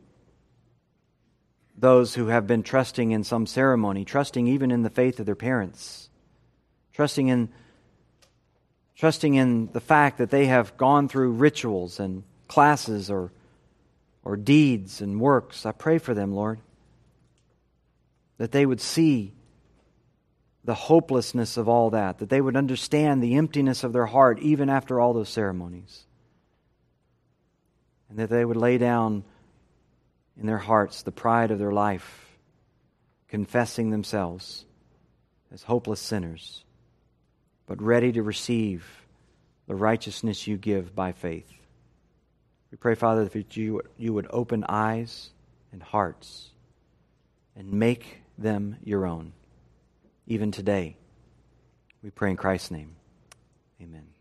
those 1.76 2.14
who 2.14 2.28
have 2.28 2.46
been 2.46 2.62
trusting 2.62 3.10
in 3.10 3.24
some 3.24 3.46
ceremony, 3.46 4.04
trusting 4.04 4.46
even 4.46 4.70
in 4.70 4.82
the 4.82 4.90
faith 4.90 5.18
of 5.20 5.26
their 5.26 5.34
parents, 5.34 6.08
trusting 6.94 7.28
in, 7.28 7.48
trusting 8.96 9.34
in 9.34 9.68
the 9.72 9.80
fact 9.80 10.18
that 10.18 10.30
they 10.30 10.46
have 10.46 10.76
gone 10.76 11.08
through 11.08 11.32
rituals 11.32 11.98
and 11.98 12.22
classes 12.48 13.10
or, 13.10 13.32
or 14.22 14.36
deeds 14.36 15.00
and 15.00 15.20
works. 15.20 15.66
I 15.66 15.72
pray 15.72 15.98
for 15.98 16.14
them, 16.14 16.32
Lord, 16.32 16.60
that 18.38 18.52
they 18.52 18.64
would 18.64 18.80
see 18.80 19.33
the 20.64 20.74
hopelessness 20.74 21.56
of 21.58 21.68
all 21.68 21.90
that, 21.90 22.18
that 22.18 22.30
they 22.30 22.40
would 22.40 22.56
understand 22.56 23.22
the 23.22 23.34
emptiness 23.34 23.84
of 23.84 23.92
their 23.92 24.06
heart 24.06 24.38
even 24.40 24.70
after 24.70 24.98
all 24.98 25.12
those 25.12 25.28
ceremonies, 25.28 26.04
and 28.08 28.18
that 28.18 28.30
they 28.30 28.44
would 28.44 28.56
lay 28.56 28.78
down 28.78 29.24
in 30.40 30.46
their 30.46 30.58
hearts 30.58 31.02
the 31.02 31.12
pride 31.12 31.50
of 31.50 31.58
their 31.58 31.70
life, 31.70 32.38
confessing 33.28 33.90
themselves 33.90 34.64
as 35.52 35.62
hopeless 35.62 36.00
sinners, 36.00 36.64
but 37.66 37.80
ready 37.82 38.12
to 38.12 38.22
receive 38.22 38.86
the 39.66 39.74
righteousness 39.74 40.46
you 40.46 40.56
give 40.56 40.94
by 40.94 41.12
faith. 41.12 41.50
We 42.70 42.78
pray, 42.78 42.94
Father, 42.94 43.26
that 43.26 43.56
you, 43.56 43.82
you 43.98 44.14
would 44.14 44.26
open 44.30 44.64
eyes 44.68 45.30
and 45.72 45.82
hearts 45.82 46.50
and 47.54 47.72
make 47.72 48.22
them 48.38 48.76
your 48.82 49.06
own 49.06 49.32
even 50.26 50.50
today. 50.50 50.96
We 52.02 52.10
pray 52.10 52.30
in 52.30 52.36
Christ's 52.36 52.70
name. 52.70 52.96
Amen. 53.80 54.13